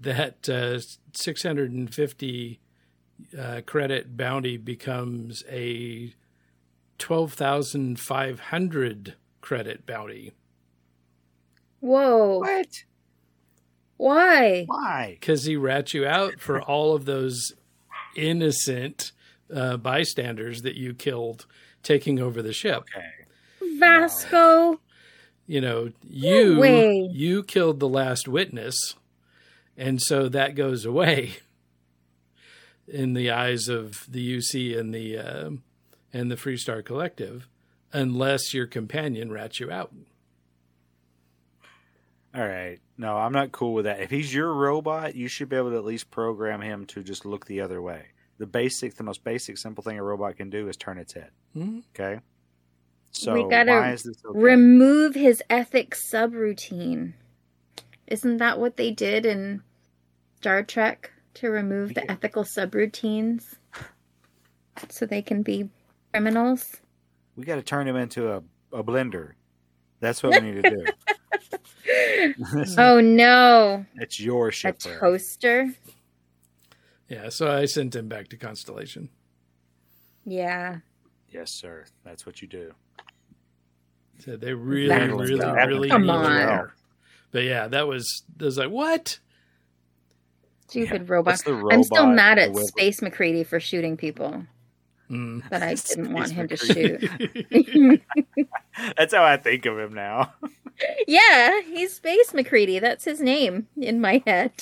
[0.00, 0.80] that uh,
[1.12, 2.60] 650
[3.36, 6.14] uh, credit bounty becomes a
[6.98, 10.32] 12,500 credit bounty
[11.80, 12.38] Whoa.
[12.38, 12.84] What?
[13.96, 14.64] Why?
[14.66, 15.16] Why?
[15.18, 17.52] because he rats you out for all of those
[18.14, 19.10] innocent
[19.54, 21.46] uh, bystanders that you killed
[21.82, 22.84] taking over the ship.
[22.96, 23.17] Okay.
[23.78, 24.80] Vasco.
[25.46, 27.08] You know, you way.
[27.12, 28.94] you killed the last witness,
[29.76, 31.36] and so that goes away
[32.88, 35.50] in the eyes of the UC and the uh,
[36.12, 37.48] and the Freestar Collective,
[37.92, 39.92] unless your companion rats you out.
[42.34, 42.78] All right.
[42.96, 44.00] No, I'm not cool with that.
[44.00, 47.24] If he's your robot, you should be able to at least program him to just
[47.24, 48.06] look the other way.
[48.38, 51.30] The basic, the most basic, simple thing a robot can do is turn its head.
[51.54, 51.80] Hmm?
[51.94, 52.20] Okay.
[53.12, 54.38] So We gotta why is this okay?
[54.38, 57.14] Remove his ethics subroutine.
[58.06, 59.62] Isn't that what they did in
[60.36, 62.12] Star Trek to remove the Yeah.
[62.12, 63.56] ethical subroutines
[64.88, 65.68] so they can be
[66.12, 66.76] criminals?
[67.36, 69.32] we got to turn him into a, a blender.
[70.00, 70.86] That's what we need to do.
[72.78, 74.80] Oh no, it's your a ship.
[74.82, 74.98] Brad.
[75.00, 75.72] toaster?
[77.08, 79.08] Yeah, so I sent him back to Constellation.
[80.26, 80.78] Yeah.
[81.30, 81.84] Yes, sir.
[82.04, 82.72] That's what you do.
[84.18, 85.68] So they really, That was really, bad.
[85.68, 86.26] really Come need on.
[86.26, 86.74] care.
[87.30, 89.18] But yeah, that was that was like what?
[90.68, 91.32] Stupid robot.
[91.32, 94.44] What's the I'm still mad at Space McCready for shooting people
[95.10, 95.48] Mm.
[95.48, 98.00] that I didn't want Space him to shoot.
[98.98, 100.34] That's how I think of him now.
[101.08, 102.78] yeah, he's Space McCready.
[102.78, 104.52] That's his name in my head.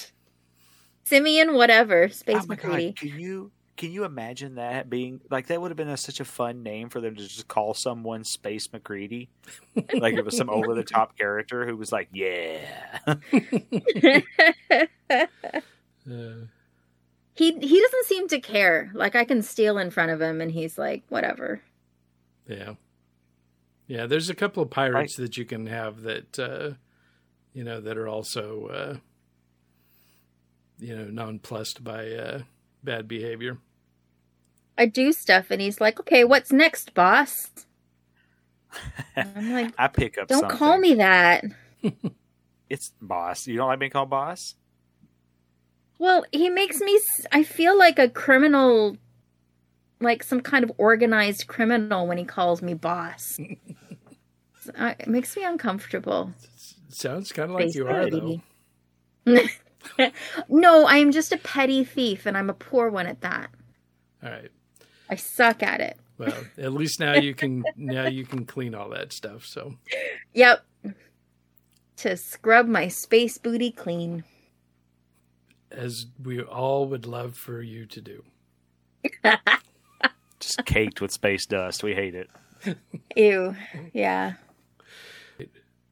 [1.03, 2.09] Simeon, whatever.
[2.09, 2.93] Space oh McCready.
[2.93, 6.21] God, can you can you imagine that being like that would have been a, such
[6.21, 9.29] a fun name for them to just call someone Space McCready?
[9.75, 12.59] like it was some over the top character who was like, yeah.
[13.07, 13.17] Uh,
[17.35, 18.91] he he doesn't seem to care.
[18.95, 21.61] Like I can steal in front of him, and he's like, whatever.
[22.49, 22.75] yeah,
[23.87, 24.07] yeah.
[24.07, 26.71] There's a couple of pirates that you can have that uh,
[27.53, 28.97] you know that are also uh,
[30.79, 32.43] you know nonplussed by uh,
[32.83, 33.59] bad behavior.
[34.79, 37.51] I do stuff, and he's like, okay, what's next, boss?
[39.17, 40.29] I'm like, I pick up.
[40.29, 40.59] don't something.
[40.59, 41.45] call me that.
[42.69, 43.47] It's boss.
[43.47, 44.57] You don't like being called boss?
[45.99, 46.99] Well, he makes me.
[47.31, 48.97] I feel like a criminal,
[50.01, 53.39] like some kind of organized criminal when he calls me boss.
[54.77, 56.33] Uh, it makes me uncomfortable.
[56.89, 58.41] Sounds kind of like you are though.
[60.49, 63.49] No, I am just a petty thief, and I'm a poor one at that.
[64.25, 64.51] All right.
[65.11, 65.97] I suck at it.
[66.19, 69.45] Well, at least now you can now you can clean all that stuff.
[69.47, 69.75] So
[70.35, 70.65] Yep.
[71.99, 74.25] To scrub my space booty clean.
[75.71, 78.25] as we all would love for you to do.
[80.41, 81.83] Just caked with space dust.
[81.83, 82.29] We hate it.
[83.17, 83.57] Ew.
[83.93, 84.35] Yeah.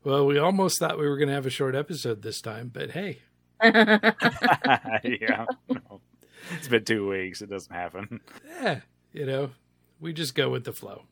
[0.02, 2.90] Well, we almost thought we were going to have a short episode this time, but
[2.90, 3.20] hey,
[3.62, 5.46] yeah.
[5.68, 6.00] No.
[6.52, 7.40] It's been two weeks.
[7.40, 8.20] It doesn't happen.
[8.62, 8.80] yeah,
[9.14, 9.50] you know,
[10.00, 11.04] we just go with the flow.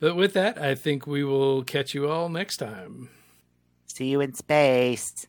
[0.00, 3.10] But with that, I think we will catch you all next time.
[3.86, 5.26] See you in space.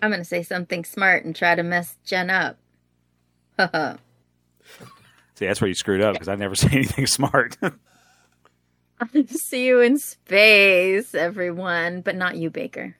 [0.00, 2.58] I'm going to say something smart and try to mess Jen up.
[3.58, 3.96] Haha.
[5.34, 7.56] See, that's where you screwed up because I never say anything smart.
[9.26, 12.94] See you in space, everyone, but not you, Baker.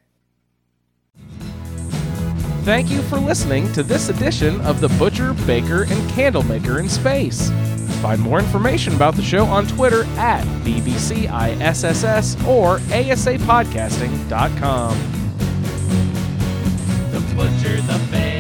[2.63, 7.51] Thank you for listening to this edition of The Butcher, Baker, and Candlemaker in Space.
[8.03, 14.99] Find more information about the show on Twitter at BBCISSS or ASApodcasting.com.
[17.11, 18.40] The butcher, the bear,